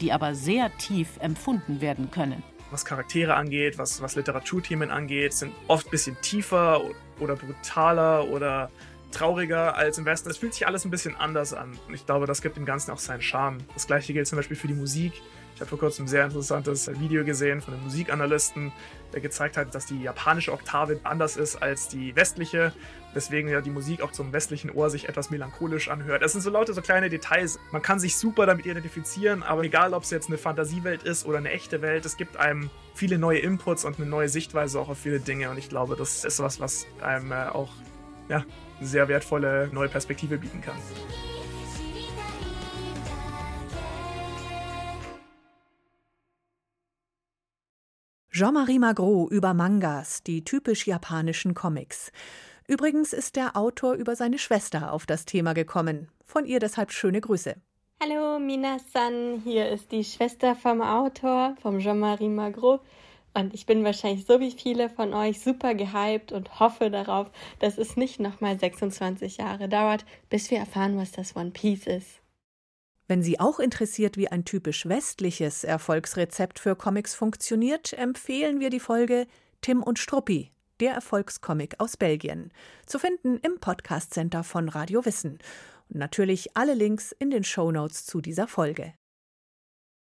die 0.00 0.12
aber 0.12 0.34
sehr 0.34 0.76
tief 0.78 1.18
empfunden 1.20 1.80
werden 1.80 2.10
können. 2.10 2.42
Was 2.70 2.84
Charaktere 2.84 3.34
angeht, 3.34 3.78
was, 3.78 4.00
was 4.00 4.14
Literaturthemen 4.16 4.90
angeht, 4.90 5.32
sind 5.32 5.52
oft 5.66 5.88
ein 5.88 5.90
bisschen 5.90 6.16
tiefer 6.20 6.82
oder 7.18 7.36
brutaler 7.36 8.28
oder 8.28 8.70
trauriger 9.12 9.76
als 9.76 9.98
im 9.98 10.04
Westen. 10.04 10.30
Es 10.30 10.38
fühlt 10.38 10.54
sich 10.54 10.66
alles 10.66 10.84
ein 10.84 10.90
bisschen 10.90 11.16
anders 11.16 11.52
an. 11.54 11.78
Und 11.88 11.94
ich 11.94 12.06
glaube, 12.06 12.26
das 12.26 12.42
gibt 12.42 12.56
dem 12.56 12.64
Ganzen 12.64 12.90
auch 12.90 12.98
seinen 12.98 13.22
Charme. 13.22 13.58
Das 13.74 13.86
gleiche 13.86 14.12
gilt 14.12 14.26
zum 14.26 14.36
Beispiel 14.36 14.56
für 14.56 14.68
die 14.68 14.74
Musik. 14.74 15.12
Ich 15.54 15.60
habe 15.60 15.68
vor 15.68 15.78
kurzem 15.78 16.06
ein 16.06 16.08
sehr 16.08 16.24
interessantes 16.24 16.88
Video 17.00 17.22
gesehen 17.22 17.60
von 17.60 17.74
einem 17.74 17.82
Musikanalysten, 17.82 18.72
der 19.12 19.20
gezeigt 19.20 19.58
hat, 19.58 19.74
dass 19.74 19.84
die 19.84 20.02
japanische 20.02 20.52
Oktave 20.52 20.98
anders 21.04 21.36
ist 21.36 21.56
als 21.56 21.88
die 21.88 22.16
westliche, 22.16 22.72
weswegen 23.12 23.50
ja 23.50 23.60
die 23.60 23.68
Musik 23.68 24.00
auch 24.00 24.10
zum 24.10 24.32
westlichen 24.32 24.70
Ohr 24.70 24.88
sich 24.88 25.10
etwas 25.10 25.28
melancholisch 25.28 25.90
anhört. 25.90 26.22
Es 26.22 26.32
sind 26.32 26.40
so 26.40 26.48
lauter 26.48 26.72
so 26.72 26.80
kleine 26.80 27.10
Details. 27.10 27.58
Man 27.72 27.82
kann 27.82 28.00
sich 28.00 28.16
super 28.16 28.46
damit 28.46 28.64
identifizieren, 28.64 29.42
aber 29.42 29.62
egal, 29.62 29.92
ob 29.92 30.04
es 30.04 30.10
jetzt 30.10 30.28
eine 30.28 30.38
Fantasiewelt 30.38 31.02
ist 31.02 31.26
oder 31.26 31.36
eine 31.36 31.50
echte 31.50 31.82
Welt, 31.82 32.06
es 32.06 32.16
gibt 32.16 32.38
einem 32.38 32.70
viele 32.94 33.18
neue 33.18 33.40
Inputs 33.40 33.84
und 33.84 33.98
eine 33.98 34.08
neue 34.08 34.30
Sichtweise 34.30 34.80
auch 34.80 34.88
auf 34.88 34.98
viele 34.98 35.20
Dinge 35.20 35.50
und 35.50 35.58
ich 35.58 35.68
glaube, 35.68 35.94
das 35.94 36.24
ist 36.24 36.40
was, 36.40 36.58
was 36.60 36.86
einem 37.02 37.32
äh, 37.32 37.48
auch 37.48 37.70
ja, 38.30 38.44
eine 38.78 38.86
sehr 38.86 39.08
wertvolle 39.08 39.68
neue 39.72 39.88
Perspektive 39.88 40.38
bieten 40.38 40.60
kann. 40.62 40.76
Jean-Marie 48.32 48.78
Magro 48.78 49.28
über 49.28 49.52
Mangas, 49.52 50.22
die 50.22 50.44
typisch 50.44 50.86
japanischen 50.86 51.52
Comics. 51.52 52.12
Übrigens 52.68 53.12
ist 53.12 53.34
der 53.34 53.56
Autor 53.56 53.94
über 53.94 54.14
seine 54.14 54.38
Schwester 54.38 54.92
auf 54.92 55.04
das 55.04 55.24
Thema 55.24 55.52
gekommen. 55.52 56.08
Von 56.24 56.46
ihr 56.46 56.60
deshalb 56.60 56.92
schöne 56.92 57.20
Grüße. 57.20 57.56
Hallo 58.00 58.38
Minasan, 58.38 59.42
hier 59.44 59.68
ist 59.68 59.90
die 59.90 60.04
Schwester 60.04 60.54
vom 60.54 60.80
Autor, 60.80 61.56
vom 61.60 61.80
Jean-Marie 61.80 62.28
Magro. 62.28 62.80
Und 63.32 63.54
ich 63.54 63.66
bin 63.66 63.84
wahrscheinlich 63.84 64.26
so 64.26 64.40
wie 64.40 64.50
viele 64.50 64.88
von 64.88 65.14
euch 65.14 65.40
super 65.40 65.74
gehypt 65.74 66.32
und 66.32 66.58
hoffe 66.58 66.90
darauf, 66.90 67.30
dass 67.60 67.78
es 67.78 67.96
nicht 67.96 68.18
nochmal 68.18 68.58
26 68.58 69.36
Jahre 69.36 69.68
dauert, 69.68 70.04
bis 70.28 70.50
wir 70.50 70.58
erfahren, 70.58 70.96
was 70.96 71.12
das 71.12 71.36
One 71.36 71.52
Piece 71.52 71.86
ist. 71.86 72.20
Wenn 73.06 73.22
Sie 73.22 73.40
auch 73.40 73.58
interessiert, 73.58 74.16
wie 74.16 74.28
ein 74.28 74.44
typisch 74.44 74.86
westliches 74.86 75.64
Erfolgsrezept 75.64 76.60
für 76.60 76.76
Comics 76.76 77.14
funktioniert, 77.14 77.92
empfehlen 77.92 78.60
wir 78.60 78.70
die 78.70 78.78
Folge 78.78 79.26
Tim 79.62 79.82
und 79.82 79.98
Struppi, 79.98 80.52
der 80.78 80.92
Erfolgscomic 80.92 81.74
aus 81.78 81.96
Belgien, 81.96 82.52
zu 82.86 82.98
finden 82.98 83.38
im 83.38 83.58
Podcast 83.58 84.14
Center 84.14 84.44
von 84.44 84.68
Radio 84.68 85.04
Wissen. 85.04 85.38
Und 85.88 85.98
natürlich 85.98 86.56
alle 86.56 86.74
Links 86.74 87.12
in 87.12 87.30
den 87.30 87.42
Show 87.42 87.72
Notes 87.72 88.06
zu 88.06 88.20
dieser 88.20 88.46
Folge. 88.46 88.94